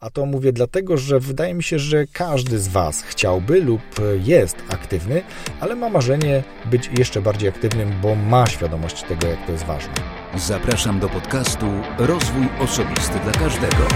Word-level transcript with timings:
A 0.00 0.10
to 0.10 0.26
mówię 0.26 0.52
dlatego, 0.52 0.96
że 0.96 1.20
wydaje 1.20 1.54
mi 1.54 1.62
się, 1.62 1.78
że 1.78 2.06
każdy 2.06 2.58
z 2.58 2.68
Was 2.68 3.02
chciałby 3.02 3.60
lub 3.60 3.80
jest 4.24 4.56
aktywny, 4.68 5.22
ale 5.60 5.76
ma 5.76 5.88
marzenie 5.88 6.42
być 6.64 6.90
jeszcze 6.98 7.22
bardziej 7.22 7.48
aktywnym, 7.48 7.92
bo 8.02 8.14
ma 8.14 8.46
świadomość 8.46 9.02
tego, 9.02 9.26
jak 9.26 9.46
to 9.46 9.52
jest 9.52 9.64
ważne. 9.64 9.92
Zapraszam 10.36 11.00
do 11.00 11.08
podcastu 11.08 11.66
Rozwój 11.98 12.48
Osobisty 12.60 13.18
dla 13.24 13.32
Każdego. 13.32 13.88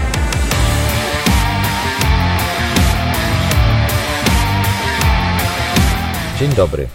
Dzień 6.39 6.49
dobry. 6.53 6.87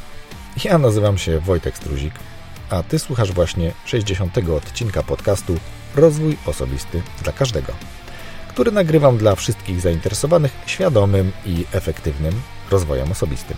Ja 0.64 0.78
nazywam 0.78 1.18
się 1.18 1.40
Wojtek 1.40 1.76
Struzik, 1.76 2.14
a 2.70 2.82
Ty 2.82 2.98
słuchasz 2.98 3.32
właśnie 3.32 3.72
60. 3.84 4.38
odcinka 4.38 5.02
podcastu 5.02 5.56
Rozwój 5.94 6.36
Osobisty 6.46 7.02
dla 7.22 7.32
Każdego 7.32 7.72
który 8.50 8.72
nagrywam 8.72 9.18
dla 9.18 9.34
wszystkich 9.34 9.80
zainteresowanych 9.80 10.52
świadomym 10.66 11.32
i 11.46 11.64
efektywnym 11.72 12.34
rozwojem 12.70 13.12
osobistym. 13.12 13.56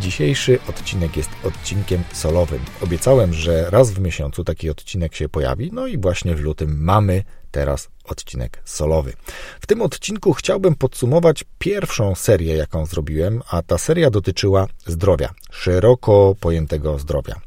Dzisiejszy 0.00 0.58
odcinek 0.68 1.16
jest 1.16 1.30
odcinkiem 1.44 2.02
solowym. 2.12 2.60
Obiecałem, 2.82 3.32
że 3.32 3.70
raz 3.70 3.90
w 3.90 4.00
miesiącu 4.00 4.44
taki 4.44 4.70
odcinek 4.70 5.14
się 5.14 5.28
pojawi, 5.28 5.70
no 5.72 5.86
i 5.86 5.98
właśnie 5.98 6.34
w 6.34 6.40
lutym 6.40 6.84
mamy 6.84 7.22
teraz 7.50 7.88
odcinek 8.04 8.62
solowy. 8.64 9.12
W 9.60 9.66
tym 9.66 9.82
odcinku 9.82 10.32
chciałbym 10.32 10.74
podsumować 10.74 11.44
pierwszą 11.58 12.14
serię, 12.14 12.56
jaką 12.56 12.86
zrobiłem, 12.86 13.42
a 13.50 13.62
ta 13.62 13.78
seria 13.78 14.10
dotyczyła 14.10 14.66
zdrowia, 14.86 15.34
szeroko 15.50 16.34
pojętego 16.40 16.98
zdrowia. 16.98 17.40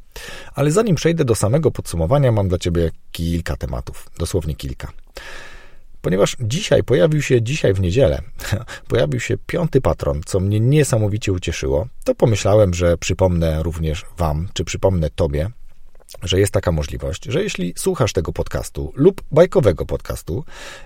Ale 0.56 0.72
zanim 0.72 0.96
przejdę 0.96 1.26
do 1.26 1.36
samego 1.36 1.72
podsumowania, 1.72 2.32
mam 2.32 2.48
dla 2.48 2.58
Ciebie 2.58 2.92
kilka 3.12 3.56
tematów, 3.58 4.10
dosłownie 4.18 4.56
kilka. 4.56 4.92
Ponieważ 6.02 6.38
dzisiaj 6.40 6.84
pojawił 6.84 7.22
się, 7.22 7.42
dzisiaj 7.42 7.74
w 7.74 7.80
niedzielę, 7.80 8.22
pojawił 8.90 9.20
się 9.20 9.38
piąty 9.38 9.82
patron, 9.82 10.22
co 10.26 10.40
mnie 10.40 10.60
niesamowicie 10.60 11.32
ucieszyło, 11.32 11.88
to 12.04 12.16
pomyślałem, 12.16 12.74
że 12.74 12.98
przypomnę 12.98 13.64
również 13.64 14.06
Wam, 14.18 14.50
czy 14.54 14.64
przypomnę 14.64 15.10
Tobie, 15.10 15.50
że 16.24 16.40
jest 16.40 16.54
taka 16.54 16.72
możliwość, 16.72 17.26
że 17.26 17.44
jeśli 17.44 17.74
słuchasz 17.78 18.14
tego 18.14 18.34
podcastu 18.34 18.94
lub 18.96 19.24
bajkowego 19.32 19.86
podcastu 19.86 20.46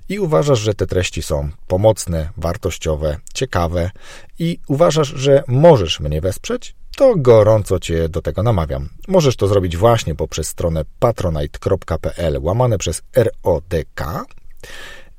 i 0.10 0.20
uważasz, 0.20 0.60
że 0.60 0.74
te 0.74 0.88
treści 0.88 1.22
są 1.22 1.50
pomocne, 1.68 2.30
wartościowe, 2.38 3.18
ciekawe 3.34 3.92
i 4.40 4.60
uważasz, 4.68 5.08
że 5.08 5.44
możesz 5.48 6.00
mnie 6.00 6.22
wesprzeć, 6.22 6.76
to 6.98 7.16
gorąco 7.18 7.80
Cię 7.80 8.10
do 8.10 8.22
tego 8.22 8.44
namawiam. 8.44 8.90
Możesz 9.08 9.36
to 9.36 9.48
zrobić 9.48 9.78
właśnie 9.78 10.16
poprzez 10.16 10.48
stronę 10.48 10.86
patronite.pl 11.00 12.38
łamane 12.42 12.78
przez 12.78 13.02
RODK 13.16 14.26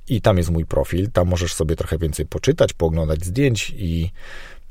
i 0.08 0.20
tam 0.20 0.38
jest 0.38 0.50
mój 0.50 0.64
profil. 0.64 1.10
Tam 1.10 1.28
możesz 1.28 1.54
sobie 1.54 1.76
trochę 1.76 1.98
więcej 1.98 2.26
poczytać, 2.26 2.72
pooglądać 2.72 3.24
zdjęć 3.24 3.72
i 3.76 4.10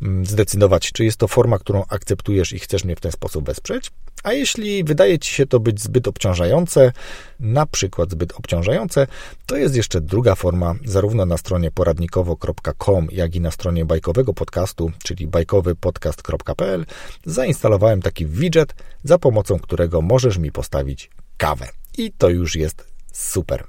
mm, 0.01 0.25
zdecydować, 0.25 0.91
czy 0.91 1.05
jest 1.05 1.17
to 1.17 1.27
forma, 1.27 1.59
którą 1.59 1.83
akceptujesz 1.89 2.53
i 2.53 2.59
chcesz 2.59 2.83
mnie 2.83 2.95
w 2.95 3.01
ten 3.01 3.11
sposób 3.11 3.45
wesprzeć. 3.45 3.91
A 4.23 4.33
jeśli 4.33 4.83
wydaje 4.83 5.19
ci 5.19 5.33
się 5.33 5.45
to 5.45 5.59
być 5.59 5.81
zbyt 5.81 6.07
obciążające, 6.07 6.91
na 7.39 7.65
przykład 7.65 8.11
zbyt 8.11 8.33
obciążające, 8.33 9.07
to 9.45 9.57
jest 9.57 9.75
jeszcze 9.75 10.01
druga 10.01 10.35
forma, 10.35 10.75
zarówno 10.85 11.25
na 11.25 11.37
stronie 11.37 11.71
poradnikowo.com, 11.71 13.07
jak 13.11 13.35
i 13.35 13.41
na 13.41 13.51
stronie 13.51 13.85
bajkowego 13.85 14.33
podcastu, 14.33 14.91
czyli 15.03 15.27
bajkowypodcast.pl, 15.27 16.85
zainstalowałem 17.25 18.01
taki 18.01 18.25
widget, 18.25 18.75
za 19.03 19.17
pomocą 19.17 19.59
którego 19.59 20.01
możesz 20.01 20.37
mi 20.37 20.51
postawić 20.51 21.09
kawę. 21.37 21.67
I 21.97 22.11
to 22.11 22.29
już 22.29 22.55
jest 22.55 22.85
super. 23.13 23.63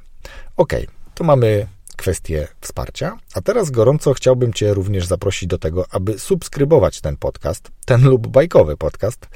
Ok, 0.56 0.72
to 1.16 1.24
mamy 1.24 1.66
kwestię 1.96 2.48
wsparcia. 2.60 3.16
A 3.34 3.40
teraz 3.40 3.70
gorąco 3.70 4.14
chciałbym 4.14 4.52
Cię 4.52 4.74
również 4.74 5.06
zaprosić 5.06 5.48
do 5.48 5.58
tego, 5.58 5.84
aby 5.90 6.18
subskrybować 6.18 7.00
ten 7.00 7.16
podcast, 7.16 7.70
ten 7.84 8.04
lub 8.04 8.26
bajkowy 8.26 8.76
podcast, 8.76 9.28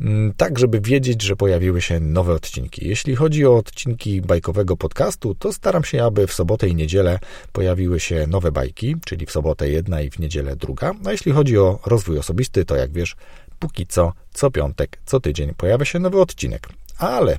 mm, 0.00 0.32
tak 0.36 0.58
żeby 0.58 0.80
wiedzieć, 0.80 1.22
że 1.22 1.36
pojawiły 1.36 1.80
się 1.80 2.00
nowe 2.00 2.32
odcinki. 2.32 2.88
Jeśli 2.88 3.16
chodzi 3.16 3.46
o 3.46 3.56
odcinki 3.56 4.20
bajkowego 4.20 4.76
podcastu, 4.76 5.34
to 5.34 5.52
staram 5.52 5.84
się, 5.84 6.04
aby 6.04 6.26
w 6.26 6.32
sobotę 6.32 6.68
i 6.68 6.74
niedzielę 6.74 7.18
pojawiły 7.52 8.00
się 8.00 8.26
nowe 8.26 8.52
bajki, 8.52 8.96
czyli 9.04 9.26
w 9.26 9.30
sobotę 9.30 9.68
jedna 9.68 10.00
i 10.00 10.10
w 10.10 10.18
niedzielę 10.18 10.56
druga. 10.56 10.92
A 11.04 11.12
jeśli 11.12 11.32
chodzi 11.32 11.58
o 11.58 11.78
rozwój 11.86 12.18
osobisty, 12.18 12.64
to 12.64 12.76
jak 12.76 12.92
wiesz, 12.92 13.16
póki 13.58 13.86
co, 13.86 14.12
co 14.32 14.50
piątek, 14.50 14.98
co 15.06 15.20
tydzień 15.20 15.54
pojawia 15.54 15.84
się 15.84 15.98
nowy 15.98 16.20
odcinek. 16.20 16.68
Ale 16.98 17.38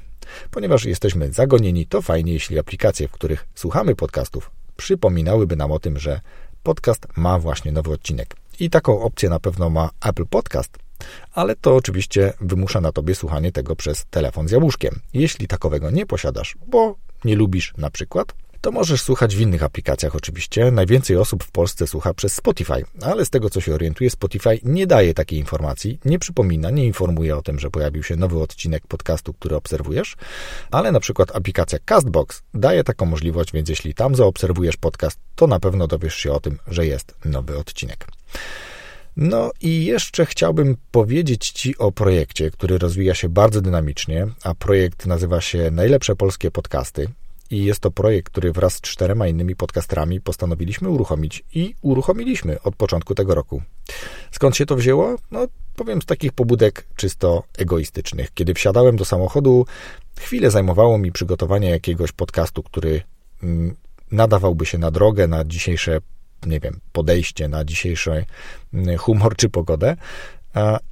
Ponieważ 0.52 0.86
jesteśmy 0.86 1.34
zagonieni, 1.34 1.86
to 1.86 2.02
fajnie, 2.02 2.34
jeśli 2.34 2.60
aplikacje, 2.60 3.08
w 3.08 3.12
których 3.12 3.48
słuchamy 3.56 3.96
podcastów, 3.96 4.52
przypominałyby 4.78 5.56
nam 5.56 5.72
o 5.72 5.80
tym, 5.80 6.00
że 6.00 6.22
podcast 6.64 7.08
ma 7.16 7.40
właśnie 7.40 7.72
nowy 7.72 7.92
odcinek. 7.92 8.36
I 8.60 8.70
taką 8.70 9.02
opcję 9.02 9.30
na 9.30 9.40
pewno 9.40 9.70
ma 9.70 9.90
Apple 10.06 10.26
Podcast, 10.26 10.78
ale 11.34 11.56
to 11.56 11.76
oczywiście 11.76 12.34
wymusza 12.42 12.82
na 12.82 12.92
tobie 12.92 13.16
słuchanie 13.16 13.52
tego 13.52 13.76
przez 13.76 14.06
telefon 14.06 14.48
z 14.48 14.52
jabłuszkiem. 14.52 15.00
Jeśli 15.14 15.48
takowego 15.48 15.92
nie 15.92 16.06
posiadasz, 16.06 16.56
bo 16.68 16.96
nie 17.26 17.36
lubisz 17.36 17.74
na 17.78 17.90
przykład, 17.90 18.34
to 18.64 18.72
możesz 18.72 19.02
słuchać 19.02 19.36
w 19.36 19.40
innych 19.40 19.64
aplikacjach 19.64 20.16
oczywiście. 20.16 20.72
Najwięcej 20.72 21.18
osób 21.18 21.44
w 21.44 21.52
Polsce 21.52 21.88
słucha 21.88 22.14
przez 22.14 22.34
Spotify, 22.34 22.86
ale 23.02 23.26
z 23.26 23.30
tego 23.30 23.50
co 23.50 23.62
się 23.62 23.74
orientuję, 23.74 24.10
Spotify 24.10 24.60
nie 24.64 24.88
daje 24.88 25.14
takiej 25.14 25.40
informacji, 25.40 26.00
nie 26.06 26.20
przypomina, 26.20 26.70
nie 26.70 26.86
informuje 26.86 27.38
o 27.38 27.42
tym, 27.42 27.60
że 27.60 27.70
pojawił 27.70 28.04
się 28.04 28.16
nowy 28.16 28.40
odcinek 28.42 28.88
podcastu, 28.88 29.34
który 29.34 29.56
obserwujesz, 29.56 30.16
ale 30.72 30.92
na 30.92 31.00
przykład 31.00 31.36
aplikacja 31.36 31.80
Castbox 31.86 32.42
daje 32.54 32.84
taką 32.84 33.06
możliwość, 33.06 33.52
więc 33.52 33.70
jeśli 33.70 33.94
tam 33.94 34.16
zaobserwujesz 34.16 34.78
podcast, 34.78 35.20
to 35.36 35.48
na 35.48 35.60
pewno 35.60 35.88
dowiesz 35.88 36.16
się 36.16 36.32
o 36.32 36.40
tym, 36.40 36.60
że 36.68 36.86
jest 36.86 37.16
nowy 37.26 37.58
odcinek. 37.58 38.08
No 39.18 39.52
i 39.62 39.86
jeszcze 39.86 40.26
chciałbym 40.26 40.78
powiedzieć 40.92 41.50
Ci 41.50 41.78
o 41.78 41.92
projekcie, 41.92 42.52
który 42.52 42.78
rozwija 42.78 43.16
się 43.16 43.30
bardzo 43.30 43.62
dynamicznie, 43.62 44.28
a 44.44 44.56
projekt 44.56 45.06
nazywa 45.06 45.42
się 45.42 45.72
Najlepsze 45.72 46.16
Polskie 46.16 46.52
Podcasty 46.52 47.08
i 47.54 47.66
jest 47.66 47.80
to 47.80 47.92
projekt, 47.92 48.32
który 48.32 48.52
wraz 48.52 48.74
z 48.74 48.82
czterema 48.82 49.28
innymi 49.28 49.56
podcasterami 49.56 50.22
postanowiliśmy 50.22 50.90
uruchomić 50.90 51.44
i 51.54 51.76
uruchomiliśmy 51.82 52.62
od 52.62 52.76
początku 52.76 53.16
tego 53.16 53.36
roku. 53.36 53.62
Skąd 54.32 54.58
się 54.58 54.66
to 54.66 54.76
wzięło? 54.76 55.16
No, 55.32 55.48
powiem 55.76 56.02
z 56.02 56.06
takich 56.06 56.32
pobudek 56.32 56.86
czysto 56.96 57.44
egoistycznych. 57.58 58.34
Kiedy 58.34 58.54
wsiadałem 58.54 58.96
do 58.96 59.06
samochodu, 59.06 59.66
chwilę 60.20 60.52
zajmowało 60.52 60.98
mi 60.98 61.12
przygotowanie 61.12 61.70
jakiegoś 61.70 62.12
podcastu, 62.12 62.64
który 62.64 63.02
mm, 63.44 63.76
nadawałby 64.12 64.66
się 64.66 64.78
na 64.78 64.92
drogę, 64.92 65.28
na 65.28 65.46
dzisiejsze, 65.46 66.00
nie 66.46 66.60
wiem, 66.60 66.80
podejście, 66.92 67.48
na 67.48 67.66
dzisiejszy 67.66 68.26
mm, 68.74 68.98
humor 68.98 69.36
czy 69.36 69.50
pogodę. 69.50 69.96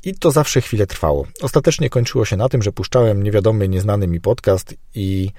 I 0.04 0.16
to 0.16 0.32
zawsze 0.32 0.62
chwilę 0.62 0.88
trwało. 0.88 1.28
Ostatecznie 1.42 1.90
kończyło 1.90 2.26
się 2.26 2.38
na 2.38 2.50
tym, 2.50 2.62
że 2.62 2.72
puszczałem 2.72 3.24
niewiadomy, 3.24 3.68
nieznany 3.68 4.08
mi 4.08 4.22
podcast 4.22 4.76
i 4.96 5.32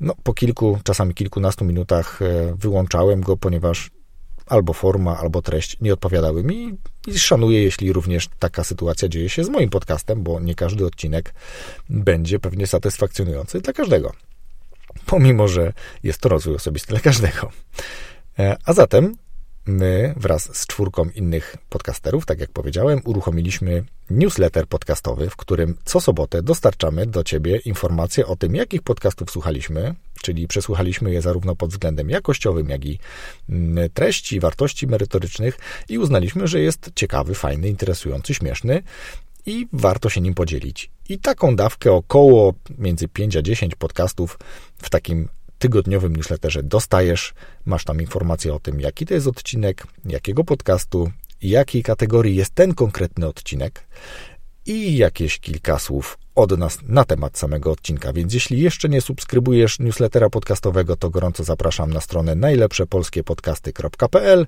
no, 0.00 0.14
po 0.22 0.34
kilku, 0.34 0.78
czasami 0.84 1.14
kilkunastu 1.14 1.64
minutach 1.64 2.22
e, 2.22 2.54
wyłączałem 2.58 3.20
go, 3.20 3.36
ponieważ 3.36 3.90
albo 4.46 4.72
forma, 4.72 5.18
albo 5.18 5.42
treść 5.42 5.80
nie 5.80 5.92
odpowiadały 5.92 6.44
mi 6.44 6.76
i 7.06 7.18
szanuję, 7.18 7.62
jeśli 7.62 7.92
również 7.92 8.28
taka 8.38 8.64
sytuacja 8.64 9.08
dzieje 9.08 9.28
się 9.28 9.44
z 9.44 9.48
moim 9.48 9.70
podcastem, 9.70 10.22
bo 10.22 10.40
nie 10.40 10.54
każdy 10.54 10.86
odcinek 10.86 11.34
będzie 11.88 12.38
pewnie 12.38 12.66
satysfakcjonujący 12.66 13.60
dla 13.60 13.72
każdego. 13.72 14.12
Pomimo, 15.06 15.48
że 15.48 15.72
jest 16.02 16.20
to 16.20 16.28
rozwój 16.28 16.54
osobisty 16.54 16.88
dla 16.88 17.00
każdego. 17.00 17.50
E, 18.38 18.56
a 18.64 18.72
zatem 18.72 19.16
my 19.66 20.14
wraz 20.16 20.56
z 20.56 20.66
czwórką 20.66 21.08
innych 21.14 21.56
podcasterów, 21.68 22.26
tak 22.26 22.40
jak 22.40 22.50
powiedziałem, 22.50 23.00
uruchomiliśmy 23.04 23.84
newsletter 24.10 24.66
podcastowy, 24.66 25.30
w 25.30 25.36
którym 25.36 25.76
co 25.84 26.00
sobotę 26.00 26.42
dostarczamy 26.42 27.06
do 27.06 27.24
Ciebie 27.24 27.56
informacje 27.56 28.26
o 28.26 28.36
tym, 28.36 28.54
jakich 28.54 28.82
podcastów 28.82 29.30
słuchaliśmy, 29.30 29.94
czyli 30.22 30.48
przesłuchaliśmy 30.48 31.12
je 31.12 31.22
zarówno 31.22 31.56
pod 31.56 31.70
względem 31.70 32.10
jakościowym, 32.10 32.68
jak 32.68 32.84
i 32.84 32.98
mm, 33.48 33.90
treści, 33.90 34.40
wartości 34.40 34.86
merytorycznych 34.86 35.58
i 35.88 35.98
uznaliśmy, 35.98 36.48
że 36.48 36.60
jest 36.60 36.90
ciekawy, 36.94 37.34
fajny, 37.34 37.68
interesujący, 37.68 38.34
śmieszny 38.34 38.82
i 39.46 39.66
warto 39.72 40.10
się 40.10 40.20
nim 40.20 40.34
podzielić. 40.34 40.90
I 41.08 41.18
taką 41.18 41.56
dawkę 41.56 41.92
około 41.92 42.54
między 42.78 43.08
5 43.08 43.36
a 43.36 43.42
10 43.42 43.74
podcastów 43.74 44.38
w 44.78 44.90
takim 44.90 45.28
tygodniowym 45.64 46.16
newsletterze 46.16 46.62
dostajesz. 46.62 47.34
Masz 47.64 47.84
tam 47.84 48.00
informacje 48.00 48.54
o 48.54 48.60
tym, 48.60 48.80
jaki 48.80 49.06
to 49.06 49.14
jest 49.14 49.26
odcinek, 49.26 49.86
jakiego 50.04 50.44
podcastu, 50.44 51.10
jakiej 51.42 51.82
kategorii 51.82 52.36
jest 52.36 52.54
ten 52.54 52.74
konkretny 52.74 53.26
odcinek. 53.26 53.84
I 54.66 54.96
jakieś 54.96 55.38
kilka 55.38 55.78
słów 55.78 56.18
od 56.34 56.58
nas 56.58 56.78
na 56.88 57.04
temat 57.04 57.38
samego 57.38 57.70
odcinka. 57.70 58.12
Więc 58.12 58.34
jeśli 58.34 58.60
jeszcze 58.60 58.88
nie 58.88 59.00
subskrybujesz 59.00 59.78
newslettera 59.78 60.30
podcastowego, 60.30 60.96
to 60.96 61.10
gorąco 61.10 61.44
zapraszam 61.44 61.92
na 61.92 62.00
stronę 62.00 62.34
najlepszepolskiepodcasty.pl 62.34 64.46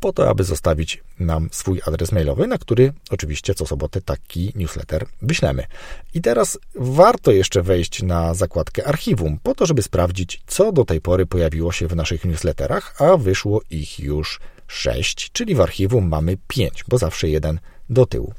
po 0.00 0.12
to, 0.12 0.28
aby 0.28 0.44
zostawić 0.44 1.02
nam 1.18 1.48
swój 1.52 1.80
adres 1.86 2.12
mailowy, 2.12 2.46
na 2.46 2.58
który 2.58 2.92
oczywiście 3.10 3.54
co 3.54 3.66
sobotę 3.66 4.00
taki 4.00 4.52
newsletter 4.54 5.06
wyślemy. 5.22 5.66
I 6.14 6.20
teraz 6.20 6.58
warto 6.74 7.32
jeszcze 7.32 7.62
wejść 7.62 8.02
na 8.02 8.34
zakładkę 8.34 8.86
archiwum, 8.86 9.38
po 9.42 9.54
to, 9.54 9.66
żeby 9.66 9.82
sprawdzić, 9.82 10.42
co 10.46 10.72
do 10.72 10.84
tej 10.84 11.00
pory 11.00 11.26
pojawiło 11.26 11.72
się 11.72 11.88
w 11.88 11.96
naszych 11.96 12.24
newsletterach, 12.24 13.02
a 13.02 13.16
wyszło 13.16 13.60
ich 13.70 14.00
już 14.00 14.40
sześć, 14.66 15.30
czyli 15.32 15.54
w 15.54 15.60
archiwum 15.60 16.08
mamy 16.08 16.36
pięć, 16.48 16.84
bo 16.88 16.98
zawsze 16.98 17.28
jeden 17.28 17.58
do 17.90 18.06
tyłu. 18.06 18.34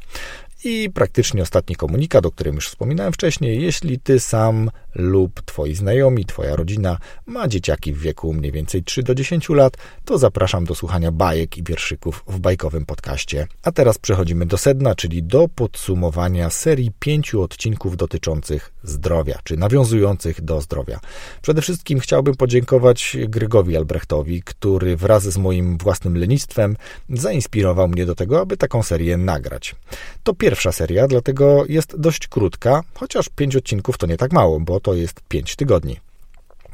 I 0.64 0.90
praktycznie 0.94 1.42
ostatni 1.42 1.76
komunikat, 1.76 2.26
o 2.26 2.32
którym 2.32 2.56
już 2.56 2.68
wspominałem 2.68 3.14
wcześniej, 3.14 3.62
jeśli 3.62 4.00
ty 4.00 4.20
sam 4.20 4.72
lub 4.96 5.42
twoi 5.42 5.76
znajomi, 5.76 6.26
twoja 6.26 6.56
rodzina 6.56 6.98
ma 7.26 7.48
dzieciaki 7.48 7.94
w 7.94 8.00
wieku 8.00 8.34
mniej 8.34 8.52
więcej 8.52 8.84
3 8.84 9.04
do 9.04 9.16
10 9.16 9.50
lat, 9.50 9.78
to 10.06 10.18
zapraszam 10.18 10.66
do 10.66 10.76
słuchania 10.76 11.12
bajek 11.12 11.58
i 11.58 11.64
wierszyków 11.64 12.24
w 12.28 12.40
bajkowym 12.40 12.86
podcaście. 12.86 13.48
A 13.64 13.72
teraz 13.72 13.98
przechodzimy 13.98 14.46
do 14.46 14.58
sedna, 14.58 14.96
czyli 14.96 15.24
do 15.24 15.48
podsumowania 15.48 16.50
serii 16.50 16.92
pięciu 17.00 17.42
odcinków 17.42 17.98
dotyczących 17.98 18.74
zdrowia, 18.84 19.40
czy 19.44 19.58
nawiązujących 19.58 20.42
do 20.42 20.62
zdrowia. 20.62 21.00
Przede 21.42 21.62
wszystkim 21.62 22.00
chciałbym 22.00 22.36
podziękować 22.36 23.18
Grygowi 23.28 23.78
Albrechtowi, 23.78 24.42
który 24.42 24.98
wraz 24.98 25.24
z 25.24 25.38
moim 25.38 25.78
własnym 25.78 26.18
lenistwem 26.18 26.78
zainspirował 27.10 27.88
mnie 27.88 28.06
do 28.06 28.16
tego, 28.16 28.42
aby 28.42 28.58
taką 28.58 28.84
serię 28.84 29.18
nagrać. 29.18 29.76
To 30.24 30.34
pierwsza 30.48 30.72
seria, 30.72 31.08
dlatego 31.08 31.66
jest 31.70 31.98
dość 31.98 32.28
krótka, 32.28 32.84
chociaż 32.94 33.30
pięć 33.30 33.56
odcinków 33.56 33.98
to 33.98 34.08
nie 34.08 34.18
tak 34.18 34.32
mało, 34.34 34.60
bo 34.60 34.80
to 34.80 34.94
jest 34.94 35.22
pięć 35.28 35.56
tygodni. 35.56 35.98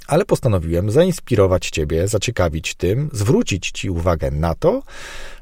Ale 0.07 0.25
postanowiłem 0.25 0.91
zainspirować 0.91 1.69
Ciebie, 1.69 2.07
zaciekawić 2.07 2.75
tym, 2.75 3.09
zwrócić 3.13 3.71
Ci 3.71 3.89
uwagę 3.89 4.31
na 4.31 4.55
to, 4.55 4.83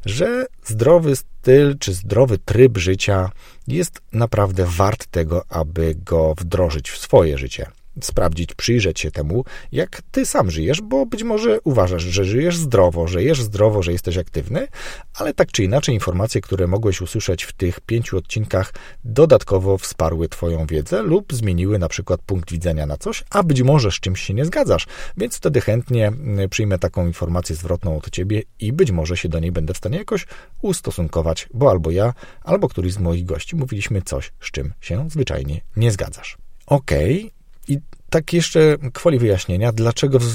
że 0.06 0.46
zdrowy 0.66 1.16
styl 1.16 1.78
czy 1.78 1.94
zdrowy 1.94 2.38
tryb 2.38 2.78
życia 2.78 3.30
jest 3.68 4.02
naprawdę 4.14 4.66
wart 4.66 5.08
tego, 5.08 5.44
aby 5.50 5.96
go 6.06 6.36
wdrożyć 6.38 6.92
w 6.92 6.98
swoje 6.98 7.38
życie 7.38 7.66
sprawdzić, 8.02 8.56
przyjrzeć 8.56 9.00
się 9.00 9.12
temu, 9.12 9.46
jak 9.72 10.02
ty 10.12 10.26
sam 10.26 10.52
żyjesz, 10.52 10.82
bo 10.82 11.06
być 11.06 11.24
może 11.24 11.62
uważasz, 11.64 12.04
że 12.04 12.26
żyjesz 12.26 12.58
zdrowo, 12.58 13.08
że 13.08 13.24
jesz 13.24 13.42
zdrowo, 13.42 13.84
że 13.84 13.92
jesteś 13.92 14.18
aktywny, 14.18 14.68
ale 15.14 15.34
tak 15.34 15.52
czy 15.52 15.64
inaczej 15.64 15.96
informacje, 15.96 16.42
które 16.42 16.68
mogłeś 16.68 17.02
usłyszeć 17.02 17.44
w 17.44 17.54
tych 17.54 17.80
pięciu 17.80 18.18
odcinkach 18.18 18.74
dodatkowo 19.06 19.78
wsparły 19.78 20.30
twoją 20.30 20.66
wiedzę 20.66 21.04
lub 21.04 21.34
zmieniły 21.34 21.80
na 21.80 21.88
przykład 21.88 22.22
punkt 22.22 22.52
widzenia 22.52 22.86
na 22.86 22.98
coś, 22.98 23.24
a 23.30 23.44
być 23.44 23.62
może 23.62 23.92
z 23.92 24.00
czymś 24.00 24.22
się 24.22 24.34
nie 24.34 24.46
zgadzasz, 24.46 24.88
więc 25.18 25.38
wtedy 25.38 25.62
chętnie 25.62 26.08
mm, 26.08 26.50
przyjmę 26.50 26.80
taką 26.80 27.08
informację 27.08 27.56
zwrotną 27.56 27.98
od 27.98 28.10
ciebie 28.10 28.42
i 28.60 28.74
być 28.74 28.92
może 28.92 29.18
się 29.18 29.30
do 29.30 29.40
niej 29.40 29.52
będę 29.52 29.74
w 29.74 29.78
stanie 29.78 29.98
jakoś 29.98 30.28
ustosunkować, 30.62 31.50
bo 31.54 31.70
albo 31.70 31.92
ja, 31.92 32.14
albo 32.44 32.70
któryś 32.70 32.94
z 32.94 33.00
moich 33.00 33.26
gości 33.26 33.56
mówiliśmy 33.56 34.02
coś, 34.02 34.32
z 34.42 34.52
czym 34.52 34.74
się 34.82 35.10
zwyczajnie 35.10 35.62
nie 35.76 35.92
zgadzasz. 35.92 36.38
Okej, 36.66 37.20
okay. 37.20 37.41
I 37.68 37.80
tak 38.10 38.34
jeszcze 38.34 38.78
kwoli 38.94 39.20
wyjaśnienia, 39.20 39.72
dlaczego 39.72 40.20
w, 40.20 40.26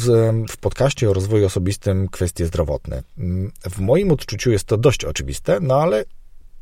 w 0.48 0.56
podcaście 0.56 1.10
o 1.10 1.12
rozwoju 1.12 1.46
osobistym 1.46 2.08
kwestie 2.08 2.46
zdrowotne. 2.46 3.02
W 3.70 3.78
moim 3.80 4.10
odczuciu 4.10 4.50
jest 4.50 4.64
to 4.64 4.76
dość 4.76 5.04
oczywiste, 5.04 5.58
no 5.60 5.82
ale 5.82 6.04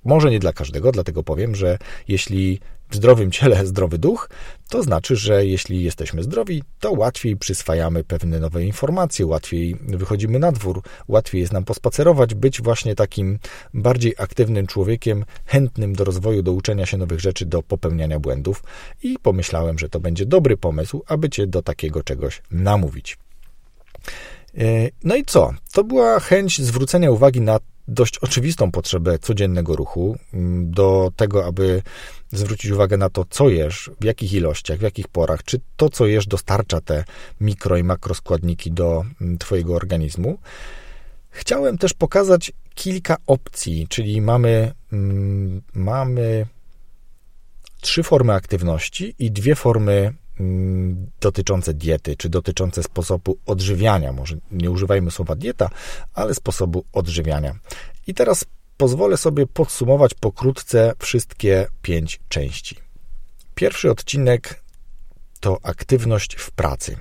może 0.04 0.30
nie 0.30 0.40
dla 0.40 0.52
każdego, 0.52 0.92
dlatego 0.92 1.22
powiem, 1.22 1.54
że 1.54 1.78
jeśli 2.08 2.60
zdrowym 2.94 3.30
ciele 3.30 3.66
zdrowy 3.66 3.98
duch, 3.98 4.28
to 4.68 4.82
znaczy, 4.82 5.16
że 5.16 5.46
jeśli 5.46 5.84
jesteśmy 5.84 6.22
zdrowi, 6.22 6.62
to 6.80 6.92
łatwiej 6.92 7.36
przyswajamy 7.36 8.04
pewne 8.04 8.40
nowe 8.40 8.64
informacje, 8.64 9.26
łatwiej 9.26 9.76
wychodzimy 9.80 10.38
na 10.38 10.52
dwór, 10.52 10.82
łatwiej 11.08 11.40
jest 11.40 11.52
nam 11.52 11.64
pospacerować, 11.64 12.34
być 12.34 12.62
właśnie 12.62 12.94
takim 12.94 13.38
bardziej 13.74 14.14
aktywnym 14.18 14.66
człowiekiem, 14.66 15.24
chętnym 15.46 15.92
do 15.94 16.04
rozwoju, 16.04 16.42
do 16.42 16.52
uczenia 16.52 16.86
się 16.86 16.96
nowych 16.96 17.20
rzeczy, 17.20 17.46
do 17.46 17.62
popełniania 17.62 18.20
błędów 18.20 18.64
i 19.02 19.18
pomyślałem, 19.22 19.78
że 19.78 19.88
to 19.88 20.00
będzie 20.00 20.26
dobry 20.26 20.56
pomysł, 20.56 21.02
aby 21.06 21.30
cię 21.30 21.46
do 21.46 21.62
takiego 21.62 22.02
czegoś 22.02 22.42
namówić. 22.50 23.18
E, 24.58 24.88
no 25.04 25.16
i 25.16 25.24
co? 25.24 25.50
To 25.72 25.84
była 25.84 26.20
chęć 26.20 26.62
zwrócenia 26.62 27.10
uwagi 27.10 27.40
na 27.40 27.60
dość 27.88 28.18
oczywistą 28.18 28.70
potrzebę 28.70 29.18
codziennego 29.18 29.76
ruchu, 29.76 30.16
mm, 30.34 30.70
do 30.70 31.12
tego, 31.16 31.46
aby 31.46 31.82
zwrócić 32.38 32.70
uwagę 32.70 32.96
na 32.96 33.10
to, 33.10 33.24
co 33.30 33.48
jesz, 33.48 33.90
w 34.00 34.04
jakich 34.04 34.32
ilościach, 34.32 34.78
w 34.78 34.82
jakich 34.82 35.08
porach, 35.08 35.42
czy 35.42 35.60
to, 35.76 35.90
co 35.90 36.06
jesz, 36.06 36.26
dostarcza 36.26 36.80
te 36.80 37.04
mikro 37.40 37.76
i 37.76 37.84
makroskładniki 37.84 38.72
do 38.72 39.04
mm, 39.20 39.38
Twojego 39.38 39.74
organizmu. 39.74 40.38
Chciałem 41.30 41.78
też 41.78 41.94
pokazać 41.94 42.52
kilka 42.74 43.16
opcji, 43.26 43.86
czyli 43.88 44.20
mamy, 44.20 44.72
mm, 44.92 45.62
mamy 45.74 46.46
trzy 47.80 48.02
formy 48.02 48.32
aktywności 48.32 49.14
i 49.18 49.30
dwie 49.30 49.54
formy 49.54 50.14
Mm, 50.40 51.10
dotyczące 51.20 51.74
diety, 51.74 52.16
czy 52.16 52.28
dotyczące 52.28 52.82
sposobu 52.82 53.38
odżywiania. 53.46 54.12
Może 54.12 54.36
nie 54.50 54.70
używajmy 54.70 55.10
słowa 55.10 55.34
dieta, 55.34 55.70
ale 56.14 56.34
sposobu 56.34 56.84
odżywiania. 56.92 57.54
I 58.06 58.14
teraz 58.14 58.44
pozwolę 58.76 59.16
sobie 59.16 59.46
podsumować 59.46 60.14
pokrótce 60.14 60.92
wszystkie 60.98 61.66
pięć 61.82 62.20
części. 62.28 62.76
Pierwszy 63.54 63.90
odcinek 63.90 64.62
to 65.40 65.58
aktywność 65.62 66.34
w 66.34 66.50
pracy. 66.50 66.96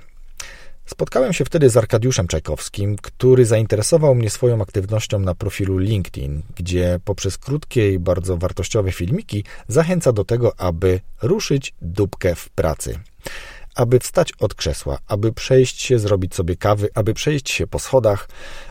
Spotkałem 0.86 1.32
się 1.32 1.44
wtedy 1.44 1.70
z 1.70 1.76
Arkadiuszem 1.76 2.26
Czajkowskim, 2.26 2.96
który 2.96 3.46
zainteresował 3.46 4.14
mnie 4.14 4.30
swoją 4.30 4.62
aktywnością 4.62 5.18
na 5.18 5.34
profilu 5.34 5.78
LinkedIn, 5.78 6.42
gdzie 6.56 7.00
poprzez 7.04 7.38
krótkie 7.38 7.92
i 7.92 7.98
bardzo 7.98 8.36
wartościowe 8.36 8.92
filmiki 8.92 9.44
zachęca 9.68 10.12
do 10.12 10.24
tego, 10.24 10.60
aby 10.60 11.00
ruszyć 11.22 11.74
dupkę 11.82 12.34
w 12.34 12.48
pracy. 12.48 12.98
Aby 13.74 13.98
wstać 13.98 14.32
od 14.40 14.54
krzesła, 14.54 14.98
aby 15.06 15.32
przejść 15.32 15.82
się, 15.82 15.98
zrobić 15.98 16.34
sobie 16.34 16.56
kawy, 16.56 16.88
aby 16.94 17.14
przejść 17.14 17.50
się 17.50 17.66
po 17.66 17.78
schodach, 17.78 18.28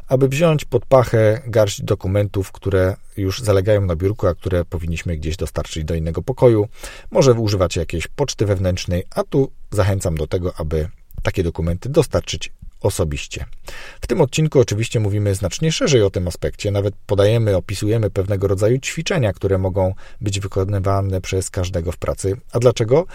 aby 0.08 0.28
wziąć 0.28 0.66
pod 0.66 0.86
pachę 0.86 1.42
garść 1.48 1.82
dokumentów, 1.82 2.52
które 2.52 2.96
już 3.18 3.40
zalegają 3.40 3.82
na 3.86 3.96
biurku, 3.96 4.28
a 4.28 4.36
które 4.36 4.66
powinniśmy 4.66 5.18
gdzieś 5.18 5.38
dostarczyć 5.38 5.84
do 5.84 5.96
innego 5.96 6.22
pokoju. 6.22 6.68
Może 7.12 7.34
używać 7.34 7.76
jakiejś 7.76 8.08
poczty 8.08 8.46
wewnętrznej, 8.46 9.04
a 9.16 9.24
tu 9.24 9.52
zachęcam 9.72 10.18
do 10.18 10.28
tego, 10.28 10.54
aby 10.58 10.90
takie 11.24 11.44
dokumenty 11.44 11.90
dostarczyć 11.90 12.52
osobiście. 12.82 13.46
W 14.02 14.08
tym 14.08 14.22
odcinku 14.22 14.60
oczywiście 14.60 15.00
mówimy 15.00 15.36
znacznie 15.36 15.72
szerzej 15.72 16.02
o 16.02 16.10
tym 16.10 16.28
aspekcie, 16.28 16.72
nawet 16.72 16.96
podajemy, 17.06 17.56
opisujemy 17.56 18.10
pewnego 18.10 18.48
rodzaju 18.48 18.80
ćwiczenia, 18.80 19.34
które 19.34 19.58
mogą 19.58 19.94
być 20.22 20.40
wykonywane 20.40 21.22
przez 21.22 21.50
każdego 21.50 21.92
w 21.92 21.98
pracy. 21.98 22.38
A 22.52 22.60
dlaczego? 22.60 23.06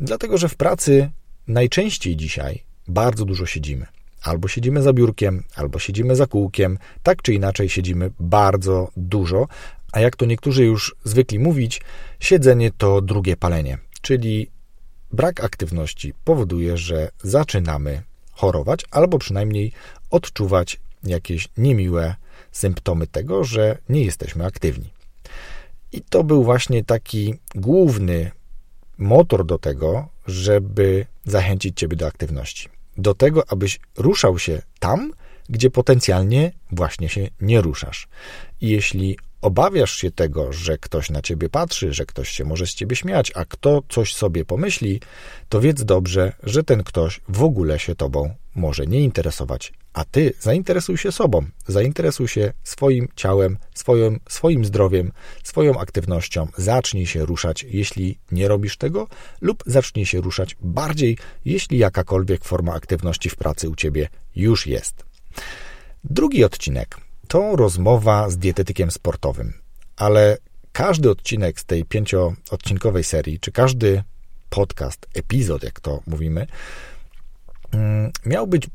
Dlatego, 0.00 0.38
że 0.38 0.48
w 0.48 0.54
pracy 0.54 1.10
najczęściej 1.48 2.16
dzisiaj 2.16 2.62
bardzo 2.88 3.24
dużo 3.24 3.46
siedzimy. 3.46 3.86
Albo 4.22 4.48
siedzimy 4.48 4.82
za 4.82 4.92
biurkiem, 4.92 5.44
albo 5.54 5.78
siedzimy 5.78 6.16
za 6.16 6.26
kółkiem, 6.26 6.78
tak 7.02 7.22
czy 7.22 7.34
inaczej 7.34 7.68
siedzimy 7.68 8.10
bardzo 8.20 8.88
dużo, 8.96 9.48
a 9.92 10.00
jak 10.00 10.16
to 10.16 10.26
niektórzy 10.26 10.64
już 10.64 10.96
zwykli 11.04 11.38
mówić, 11.38 11.80
siedzenie 12.20 12.70
to 12.78 13.00
drugie 13.00 13.36
palenie, 13.36 13.78
czyli 14.02 14.50
Brak 15.12 15.44
aktywności 15.44 16.14
powoduje, 16.24 16.76
że 16.76 17.10
zaczynamy 17.22 18.02
chorować 18.32 18.84
albo 18.90 19.18
przynajmniej 19.18 19.72
odczuwać 20.10 20.80
jakieś 21.04 21.48
niemiłe 21.56 22.14
symptomy 22.52 23.06
tego, 23.06 23.44
że 23.44 23.78
nie 23.88 24.04
jesteśmy 24.04 24.44
aktywni. 24.44 24.90
I 25.92 26.02
to 26.02 26.24
był 26.24 26.44
właśnie 26.44 26.84
taki 26.84 27.34
główny 27.54 28.30
motor 28.98 29.46
do 29.46 29.58
tego, 29.58 30.08
żeby 30.26 31.06
zachęcić 31.26 31.78
Ciebie 31.78 31.96
do 31.96 32.06
aktywności. 32.06 32.68
Do 32.96 33.14
tego, 33.14 33.42
abyś 33.48 33.80
ruszał 33.96 34.38
się 34.38 34.62
tam, 34.78 35.12
gdzie 35.48 35.70
potencjalnie 35.70 36.52
właśnie 36.70 37.08
się 37.08 37.28
nie 37.40 37.60
ruszasz. 37.60 38.08
I 38.60 38.68
jeśli 38.68 39.18
obawiasz 39.40 39.96
się 39.96 40.10
tego, 40.10 40.52
że 40.52 40.78
ktoś 40.78 41.10
na 41.10 41.22
ciebie 41.22 41.48
patrzy, 41.48 41.92
że 41.92 42.06
ktoś 42.06 42.28
się 42.28 42.44
może 42.44 42.66
z 42.66 42.74
ciebie 42.74 42.96
śmiać, 42.96 43.32
a 43.34 43.44
kto 43.44 43.82
coś 43.88 44.14
sobie 44.14 44.44
pomyśli, 44.44 45.00
to 45.48 45.60
wiedz 45.60 45.84
dobrze, 45.84 46.32
że 46.42 46.64
ten 46.64 46.82
ktoś 46.82 47.20
w 47.28 47.42
ogóle 47.42 47.78
się 47.78 47.94
tobą 47.94 48.34
może 48.54 48.86
nie 48.86 49.00
interesować, 49.00 49.72
a 49.96 50.04
ty 50.04 50.32
zainteresuj 50.40 50.98
się 50.98 51.12
sobą, 51.12 51.46
zainteresuj 51.66 52.28
się 52.28 52.52
swoim 52.64 53.08
ciałem, 53.14 53.58
swoim, 53.74 54.20
swoim 54.28 54.64
zdrowiem, 54.64 55.12
swoją 55.44 55.80
aktywnością. 55.80 56.48
Zacznij 56.56 57.06
się 57.06 57.26
ruszać, 57.26 57.62
jeśli 57.62 58.18
nie 58.32 58.48
robisz 58.48 58.76
tego, 58.76 59.08
lub 59.40 59.62
zacznij 59.66 60.06
się 60.06 60.20
ruszać 60.20 60.56
bardziej, 60.60 61.18
jeśli 61.44 61.78
jakakolwiek 61.78 62.44
forma 62.44 62.72
aktywności 62.72 63.30
w 63.30 63.36
pracy 63.36 63.68
u 63.68 63.74
ciebie 63.74 64.08
już 64.34 64.66
jest. 64.66 65.04
Drugi 66.04 66.44
odcinek 66.44 66.96
to 67.28 67.56
rozmowa 67.56 68.30
z 68.30 68.38
dietetykiem 68.38 68.90
sportowym, 68.90 69.52
ale 69.96 70.38
każdy 70.72 71.10
odcinek 71.10 71.60
z 71.60 71.64
tej 71.64 71.84
pięcioodcinkowej 71.84 73.04
serii, 73.04 73.40
czy 73.40 73.52
każdy 73.52 74.02
podcast, 74.50 75.06
epizod, 75.14 75.62
jak 75.62 75.80
to 75.80 76.00
mówimy, 76.06 76.46
mm, 77.72 78.12
miał 78.26 78.46
być 78.46 78.68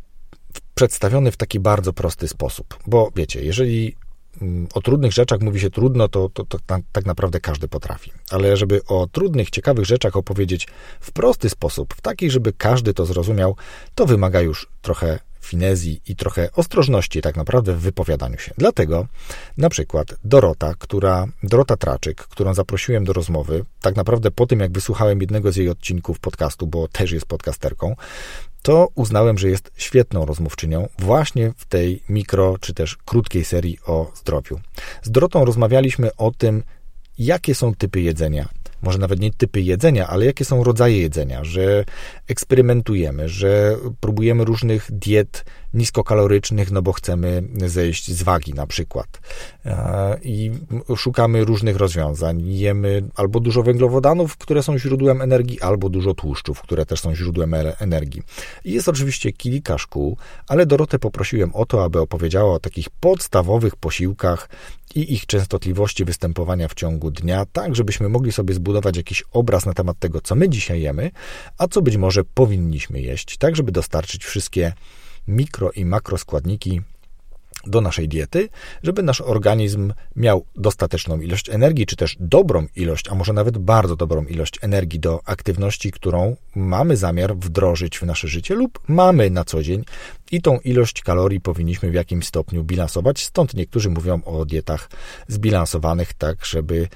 przedstawiony 0.75 1.31
w 1.31 1.37
taki 1.37 1.59
bardzo 1.59 1.93
prosty 1.93 2.27
sposób. 2.27 2.79
Bo 2.87 3.11
wiecie, 3.15 3.43
jeżeli 3.43 3.95
mm, 4.41 4.67
o 4.73 4.81
trudnych 4.81 5.11
rzeczach 5.11 5.41
mówi 5.41 5.59
się 5.59 5.69
trudno, 5.69 6.07
to, 6.07 6.29
to, 6.29 6.45
to 6.45 6.57
tak 6.91 7.05
naprawdę 7.05 7.39
każdy 7.39 7.67
potrafi. 7.67 8.11
Ale 8.31 8.57
żeby 8.57 8.85
o 8.85 9.07
trudnych, 9.07 9.49
ciekawych 9.49 9.85
rzeczach 9.85 10.15
opowiedzieć 10.15 10.67
w 10.99 11.11
prosty 11.11 11.49
sposób, 11.49 11.93
w 11.93 12.01
taki, 12.01 12.29
żeby 12.29 12.53
każdy 12.53 12.93
to 12.93 13.05
zrozumiał, 13.05 13.55
to 13.95 14.05
wymaga 14.05 14.41
już 14.41 14.69
trochę 14.81 15.19
finezji 15.41 16.01
i 16.07 16.15
trochę 16.15 16.49
ostrożności 16.51 17.21
tak 17.21 17.35
naprawdę 17.35 17.73
w 17.73 17.79
wypowiadaniu 17.79 18.37
się. 18.37 18.53
Dlatego 18.57 19.07
na 19.57 19.69
przykład 19.69 20.15
Dorota, 20.23 20.73
która, 20.79 21.27
Dorota 21.43 21.77
Traczyk, 21.77 22.17
którą 22.17 22.53
zaprosiłem 22.53 23.03
do 23.03 23.13
rozmowy, 23.13 23.65
tak 23.81 23.95
naprawdę 23.95 24.31
po 24.31 24.45
tym 24.47 24.59
jak 24.59 24.71
wysłuchałem 24.71 25.21
jednego 25.21 25.51
z 25.51 25.55
jej 25.55 25.69
odcinków 25.69 26.19
podcastu, 26.19 26.67
bo 26.67 26.87
też 26.87 27.11
jest 27.11 27.25
podcasterką, 27.25 27.95
to 28.61 28.87
uznałem, 28.95 29.37
że 29.37 29.49
jest 29.49 29.71
świetną 29.75 30.25
rozmówczynią 30.25 30.87
właśnie 30.99 31.53
w 31.57 31.65
tej 31.65 32.03
mikro 32.09 32.55
czy 32.61 32.73
też 32.73 32.97
krótkiej 33.05 33.45
serii 33.45 33.77
o 33.85 34.11
zdrowiu. 34.15 34.59
Z 35.03 35.11
Dorotą 35.11 35.45
rozmawialiśmy 35.45 36.15
o 36.15 36.31
tym, 36.31 36.63
jakie 37.17 37.55
są 37.55 37.75
typy 37.75 38.01
jedzenia, 38.01 38.49
może 38.81 38.99
nawet 38.99 39.19
nie 39.19 39.31
typy 39.31 39.61
jedzenia, 39.61 40.07
ale 40.07 40.25
jakie 40.25 40.45
są 40.45 40.63
rodzaje 40.63 40.97
jedzenia, 40.97 41.43
że 41.43 41.85
eksperymentujemy, 42.27 43.29
że 43.29 43.77
próbujemy 43.99 44.45
różnych 44.45 44.91
diet 44.91 45.45
niskokalorycznych, 45.73 46.71
no 46.71 46.81
bo 46.81 46.93
chcemy 46.93 47.43
zejść 47.65 48.11
z 48.11 48.23
wagi 48.23 48.53
na 48.53 48.67
przykład. 48.67 49.07
E, 49.65 50.19
I 50.23 50.51
szukamy 50.95 51.45
różnych 51.45 51.77
rozwiązań. 51.77 52.41
Jemy 52.47 53.03
albo 53.15 53.39
dużo 53.39 53.63
węglowodanów, 53.63 54.37
które 54.37 54.63
są 54.63 54.77
źródłem 54.77 55.21
energii, 55.21 55.61
albo 55.61 55.89
dużo 55.89 56.13
tłuszczów, 56.13 56.61
które 56.61 56.85
też 56.85 56.99
są 56.99 57.15
źródłem 57.15 57.53
energii. 57.79 58.23
I 58.65 58.71
jest 58.73 58.89
oczywiście 58.89 59.31
kilka 59.31 59.77
szkół, 59.77 60.17
ale 60.47 60.65
Dorotę 60.65 60.99
poprosiłem 60.99 61.55
o 61.55 61.65
to, 61.65 61.83
aby 61.83 61.99
opowiedziała 61.99 62.53
o 62.53 62.59
takich 62.59 62.89
podstawowych 62.89 63.75
posiłkach 63.75 64.49
i 64.95 65.13
ich 65.13 65.25
częstotliwości 65.25 66.05
występowania 66.05 66.67
w 66.67 66.73
ciągu 66.73 67.11
dnia, 67.11 67.45
tak 67.45 67.75
żebyśmy 67.75 68.09
mogli 68.09 68.31
sobie 68.31 68.53
zbudować 68.53 68.97
jakiś 68.97 69.23
obraz 69.31 69.65
na 69.65 69.73
temat 69.73 69.99
tego, 69.99 70.21
co 70.21 70.35
my 70.35 70.49
dzisiaj 70.49 70.81
jemy, 70.81 71.11
a 71.57 71.67
co 71.67 71.81
być 71.81 71.97
może 71.97 72.23
powinniśmy 72.23 73.01
jeść, 73.01 73.37
tak 73.37 73.55
żeby 73.55 73.71
dostarczyć 73.71 74.25
wszystkie 74.25 74.73
mikro 75.27 75.71
i 75.71 75.85
makroskładniki 75.85 76.81
do 77.67 77.81
naszej 77.81 78.07
diety, 78.07 78.49
żeby 78.83 79.03
nasz 79.03 79.21
organizm 79.21 79.93
miał 80.15 80.45
dostateczną 80.55 81.19
ilość 81.19 81.49
energii, 81.49 81.85
czy 81.85 81.95
też 81.95 82.17
dobrą 82.19 82.67
ilość, 82.75 83.09
a 83.09 83.15
może 83.15 83.33
nawet 83.33 83.57
bardzo 83.57 83.95
dobrą 83.95 84.25
ilość 84.25 84.59
energii 84.61 84.99
do 84.99 85.19
aktywności, 85.25 85.91
którą 85.91 86.35
mamy 86.55 86.97
zamiar 86.97 87.35
wdrożyć 87.35 87.99
w 87.99 88.03
nasze 88.03 88.27
życie 88.27 88.55
lub 88.55 88.79
mamy 88.87 89.29
na 89.29 89.43
co 89.43 89.63
dzień 89.63 89.83
i 90.31 90.41
tą 90.41 90.59
ilość 90.59 91.01
kalorii 91.01 91.41
powinniśmy 91.41 91.91
w 91.91 91.93
jakimś 91.93 92.27
stopniu 92.27 92.63
bilansować. 92.63 93.23
Stąd 93.23 93.53
niektórzy 93.53 93.89
mówią 93.89 94.23
o 94.23 94.45
dietach 94.45 94.89
zbilansowanych, 95.27 96.13
tak 96.13 96.45
żeby 96.45 96.87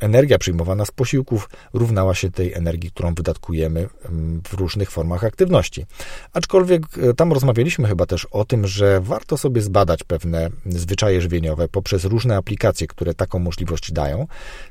energia 0.00 0.38
przyjmowana 0.38 0.84
z 0.84 0.90
posiłków 0.90 1.48
równała 1.72 2.14
się 2.14 2.30
tej 2.30 2.52
energii, 2.52 2.90
którą 2.90 3.14
wydatkujemy 3.14 3.88
mm, 4.04 4.42
w 4.48 4.52
różnych 4.52 4.90
formach 4.90 5.24
aktywności. 5.24 5.86
Aczkolwiek 6.32 6.82
e, 6.98 7.14
tam 7.14 7.32
rozmawialiśmy 7.32 7.88
chyba 7.88 8.06
też 8.06 8.24
o 8.24 8.44
tym, 8.44 8.66
że 8.66 9.00
warto 9.00 9.36
sobie 9.36 9.62
zbadać 9.62 10.04
pewne 10.04 10.50
zwyczaje 10.66 11.20
żywieniowe 11.20 11.68
poprzez 11.68 12.04
różne 12.04 12.36
aplikacje, 12.36 12.86
które 12.86 13.14
taką 13.14 13.38
możliwość 13.38 13.92
dają, 13.92 14.26